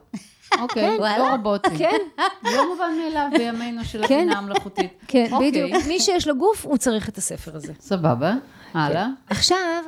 [0.62, 1.18] אוקיי, וואלה.
[1.18, 1.78] לא רובוטים.
[1.78, 1.98] כן,
[2.44, 4.16] לא מובן מאליו בימינו של כן.
[4.16, 4.92] הבינה המלאכותית.
[5.08, 5.72] כן, אוקיי, בדיוק.
[5.88, 7.74] מי שיש לו גוף, הוא צריך את הספר הזה.
[7.80, 8.34] סבבה,
[8.74, 9.08] הלאה.
[9.30, 9.84] עכשיו,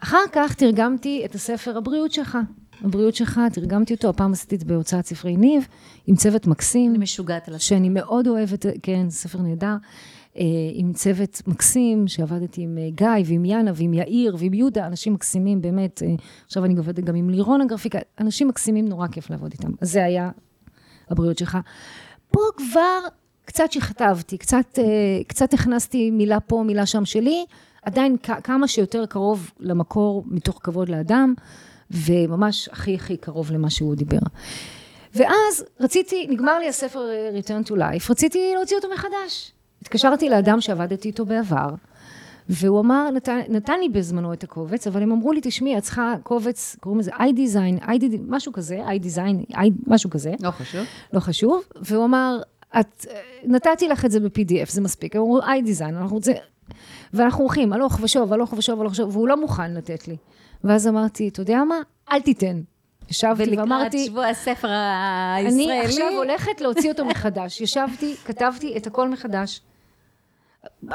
[0.00, 2.38] אחר כך תרגמתי את הספר הבריאות שלך.
[2.84, 5.68] הבריאות שלך, תרגמתי אותו, הפעם עשיתי את בהוצאת ספרי ניב,
[6.06, 7.66] עם צוות מקסים, אני משוגעת על הספר.
[7.66, 9.76] שאני מאוד אוהבת, כן, ספר נהדר,
[10.36, 15.14] אה, עם צוות מקסים, שעבדתי עם אה, גיא ועם יאנה ועם יאיר ועם יהודה, אנשים
[15.14, 16.02] מקסימים, באמת.
[16.02, 16.14] אה,
[16.46, 19.70] עכשיו אני עובדת גם עם לירון הגרפיקה, אנשים מקסימים, נורא כיף לעבוד איתם.
[19.80, 20.30] אז זה היה
[21.10, 21.58] הבריאות שלך.
[22.30, 23.00] פה כבר
[23.50, 24.84] קצת שכתבתי, קצת, אה,
[25.26, 27.44] קצת הכנסתי מילה פה, מילה שם שלי,
[27.82, 31.34] עדיין כמה שיותר קרוב למקור מתוך כבוד לאדם,
[31.90, 34.18] וממש הכי הכי קרוב למה שהוא דיבר.
[35.14, 39.52] ואז רציתי, נגמר לי הספר אה, Return to Life, רציתי להוציא אותו מחדש.
[39.82, 41.68] התקשרתי לאדם שעבדתי איתו בעבר,
[42.48, 46.14] והוא אמר, נתן, נתן לי בזמנו את הקובץ, אבל הם אמרו לי, תשמעי, את צריכה
[46.22, 47.40] קובץ, קוראים לזה iD,
[48.28, 48.80] משהו כזה,
[49.52, 50.86] i, משהו כזה, לא חשוב.
[51.12, 52.40] לא חשוב, והוא אמר,
[52.80, 53.06] את,
[53.44, 56.36] נתתי לך את זה ב-PDF, זה מספיק, הם אמרו, iDesign, אנחנו רוצים,
[57.14, 60.16] ואנחנו הולכים, הלוך ושוב, הלוך ושוב, הלוך ושוב, והוא לא מוכן לתת לי.
[60.64, 61.76] ואז אמרתי, אתה יודע מה?
[62.12, 62.60] אל תיתן.
[63.10, 65.64] ישבתי ולקראת ואמרתי, שבוע הספר הישראלי.
[65.64, 67.60] אני עכשיו הולכת להוציא אותו מחדש.
[67.60, 69.60] ישבתי, כתבתי את הכל מחדש.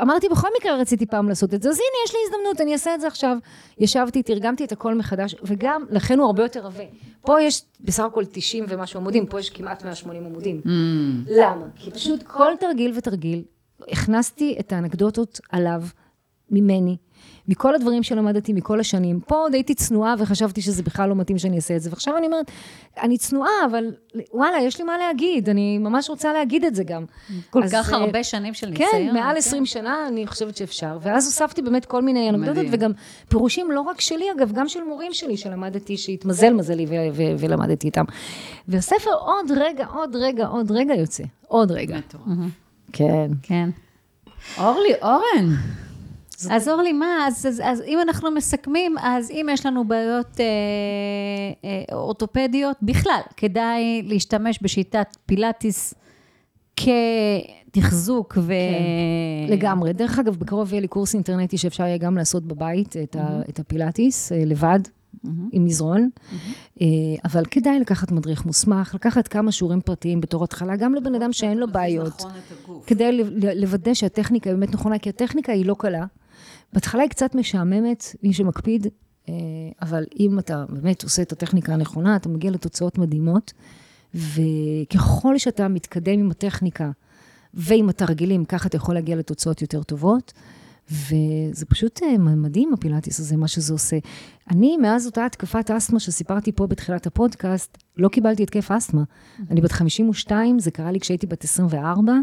[0.02, 2.96] אמרתי, בכל מקרה רציתי פעם לעשות את זה, אז הנה, יש לי הזדמנות, אני אעשה
[2.96, 3.38] את זה עכשיו.
[3.78, 6.84] ישבתי, תרגמתי את הכל מחדש, וגם, לכן הוא הרבה יותר עבה.
[7.22, 10.62] פה יש בסך הכל 90 ומשהו עמודים, פה יש כמעט 180 עמודים.
[10.66, 10.70] Mm,
[11.28, 11.66] למה?
[11.76, 13.44] כי פשוט כל תרגיל ותרגיל,
[13.92, 15.84] הכנסתי את האנקדוטות עליו,
[16.52, 16.98] ממני,
[17.48, 19.20] מכל הדברים שלמדתי מכל השנים.
[19.20, 21.90] פה עוד הייתי צנועה וחשבתי שזה בכלל לא מתאים שאני אעשה את זה.
[21.90, 22.52] ועכשיו אני אומרת,
[23.02, 23.92] אני צנועה, אבל
[24.34, 27.06] וואלה, יש לי מה להגיד, אני ממש רוצה להגיד את זה גם.
[27.50, 28.92] כל אז, כך אה, הרבה שנים של ניסיון.
[28.92, 29.38] כן, מעל כן.
[29.38, 30.98] 20 שנה, אני חושבת שאפשר.
[31.02, 32.66] ואז הוספתי באמת כל מיני אנקדוטות.
[32.72, 32.92] וגם
[33.30, 36.86] פירושים לא רק שלי, אגב, גם של מורים שלי שלמדתי, שהתמזל מזלי
[37.40, 38.06] ולמדתי איתם.
[38.68, 41.24] והספר עוד רגע, עוד רגע, עוד רגע יוצא.
[41.48, 41.98] עוד רגע.
[42.94, 43.32] כן.
[43.42, 43.70] כן.
[44.58, 45.56] אורלי, אורן.
[46.52, 50.46] אז אורלי, מה, אז, אז, אז אם אנחנו מסכמים, אז אם יש לנו בעיות אה,
[51.66, 55.94] אה, אורתופדיות, בכלל, כדאי להשתמש בשיטת פילאטיס
[56.76, 58.54] כתחזוק ו...
[59.50, 59.94] לגמרי.
[59.94, 63.60] דרך אגב, בקרוב יהיה לי קורס אינטרנטי שאפשר יהיה גם לעשות בבית את, ה, את
[63.60, 64.80] הפילאטיס, אה, לבד,
[65.52, 66.10] עם מזרון.
[66.82, 66.88] אה,
[67.26, 71.58] אבל כדאי לקחת מדריך מוסמך, לקחת כמה שיעורים פרטיים בתור התחלה, גם לבן אדם שאין
[71.58, 72.14] לו בעיות.
[72.20, 72.32] נכון.
[72.88, 73.24] כדי
[73.56, 76.06] לוודא שהטכניקה היא באמת נכונה, כי הטכניקה היא לא קלה.
[76.76, 78.88] בהתחלה היא קצת משעממת, מי שמקפיד,
[79.30, 79.34] אה,
[79.82, 83.54] אבל אם אתה באמת עושה את הטכניקה הנכונה, אתה מגיע לתוצאות מדהימות,
[84.16, 86.92] וככל שאתה מתקדם עם הטכניקה
[87.54, 90.34] ועם התרגילים, ככה אתה יכול להגיע לתוצאות יותר טובות.
[90.92, 93.98] וזה פשוט אה, מדהים, הפילאטיס הזה, מה שזה עושה.
[94.52, 99.04] אני, מאז אותה התקפת אסתמה שסיפרתי פה בתחילת הפודקאסט, לא קיבלתי התקף אסתמה.
[99.52, 102.14] אני בת 52, זה קרה לי כשהייתי בת 24.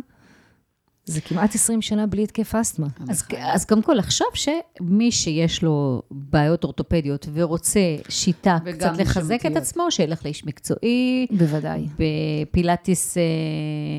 [1.05, 2.87] זה כמעט 20 שנה בלי התקף אסתמה.
[3.09, 9.41] אז, אז קודם כל, לחשוב שמי שיש לו בעיות אורתופדיות ורוצה שיטה קצת לחזק את
[9.41, 9.57] נשימתיות.
[9.57, 11.87] עצמו, שילך לאיש מקצועי, בוודאי.
[11.99, 13.19] בפילאטיס...
[13.19, 13.23] אה,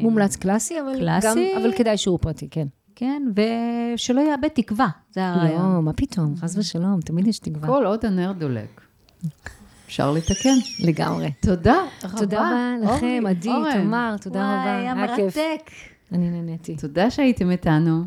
[0.01, 1.27] מומלץ קלאסי, אבל קלאסי?
[1.27, 2.67] גם, אבל כדאי שיעור פרטי, כן.
[2.95, 5.75] כן, ושלא יאבד תקווה, זה הרעיון.
[5.75, 7.67] לא, מה פתאום, חס ושלום, תמיד יש תקווה.
[7.67, 8.81] כל עוד הנר דולק.
[9.85, 10.55] אפשר לתקן.
[10.79, 11.31] לגמרי.
[11.41, 12.19] תודה רבה.
[12.19, 13.49] תודה רבה לכם, עדי.
[13.73, 14.63] תמר, תודה רבה.
[14.63, 14.93] וואי, היה.
[14.93, 15.71] מרתק.
[16.13, 16.75] אני נהניתי.
[16.75, 18.03] תודה שהייתם איתנו.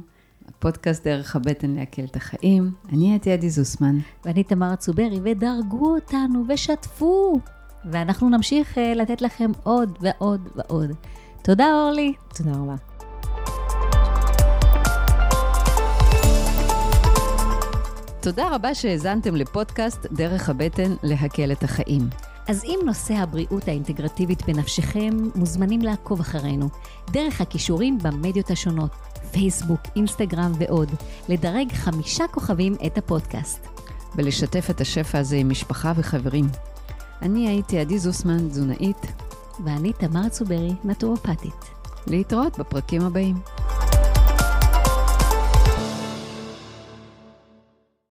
[0.48, 2.72] הפודקאסט דרך הבטן להקל את החיים.
[2.92, 3.98] אני הייתי עדי זוסמן.
[4.24, 7.40] ואני תמר צוברי, ודרגו אותנו ושתפו.
[7.84, 10.90] ואנחנו נמשיך אה, לתת לכם עוד ועוד ועוד.
[11.42, 12.12] תודה, אורלי.
[12.36, 12.74] תודה רבה.
[18.20, 22.08] תודה רבה שהאזנתם לפודקאסט דרך הבטן להקל את החיים.
[22.48, 26.68] אז אם נושא הבריאות האינטגרטיבית בנפשכם, מוזמנים לעקוב אחרינו,
[27.10, 28.90] דרך הכישורים במדיות השונות,
[29.32, 30.88] פייסבוק, אינסטגרם ועוד,
[31.28, 33.66] לדרג חמישה כוכבים את הפודקאסט.
[34.16, 36.48] ולשתף את השפע הזה עם משפחה וחברים.
[37.22, 39.06] אני הייתי עדי זוסמן, תזונאית.
[39.64, 41.64] ואני תמר צוברי, נטורופטית.
[42.06, 43.36] להתראות בפרקים הבאים.